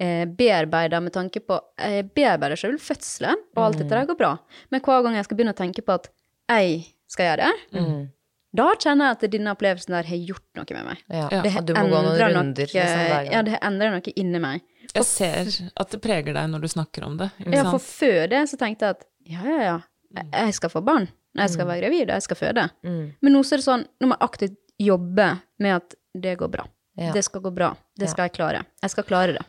[0.00, 4.38] eh, bearbeider med tanke på Jeg bearbeider selv fødselen, og alt dette der går bra.
[4.70, 6.08] Men hver gang jeg skal begynne å tenke på at
[6.48, 8.08] jeg skal gjøre det, mm,
[8.54, 11.02] da kjenner jeg at denne opplevelsen der har gjort noe med meg.
[11.32, 11.42] ja.
[11.42, 11.62] Det har
[12.32, 12.66] runder.
[12.66, 13.42] noe, Liksom, ja,
[13.92, 14.62] noe inni meg.
[14.94, 17.30] Jeg ser at det preger deg når du snakker om det.
[17.46, 19.78] Ja, for før det så tenkte jeg at ja, ja, ja,
[20.16, 21.08] jeg- jeg skal få barn.
[21.36, 22.70] Jeg skal være gravid, og jeg skal føde.
[22.82, 23.12] Mm.
[23.22, 26.48] Men nå så er det sånn, nå må jeg aktivt jobbe med at det går
[26.50, 26.64] bra.
[26.96, 27.12] Ja.
[27.12, 27.76] Det skal gå bra.
[27.96, 28.64] Det skal jeg klare.
[28.82, 29.44] Jeg skal klare det.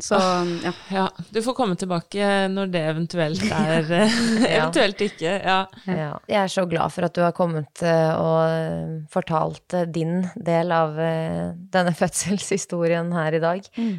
[0.00, 0.18] Så
[0.64, 0.72] ja.
[0.88, 4.16] Ja, du får komme tilbake når det eventuelt er eh,
[4.56, 5.34] Eventuelt ikke.
[5.44, 5.60] Ja.
[5.86, 6.10] Ja.
[6.30, 10.74] Jeg er så glad for at du har kommet eh, og fortalt eh, din del
[10.74, 13.66] av denne fødselshistorien her i dag.
[13.80, 13.94] Mm.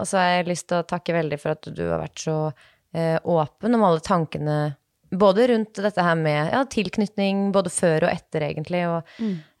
[0.00, 2.36] og så har jeg lyst til å takke veldig for at du har vært så
[3.30, 4.56] åpen om alle tankene
[5.10, 9.06] både rundt dette her med ja, tilknytning både før og etter, egentlig, og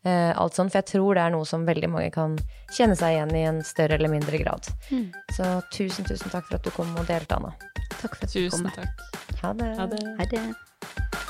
[0.04, 0.72] eh, alt sånt.
[0.72, 2.38] For jeg tror det er noe som veldig mange kan
[2.76, 4.70] kjenne seg igjen i en større eller mindre grad.
[5.36, 7.54] Så tusen, tusen takk for at du kom og delte, Anna.
[8.00, 8.66] Takk for at du kom.
[8.66, 9.06] Tusen takk.
[9.42, 9.72] Ha det.
[9.78, 10.04] Ha det.
[10.18, 11.29] Ha det.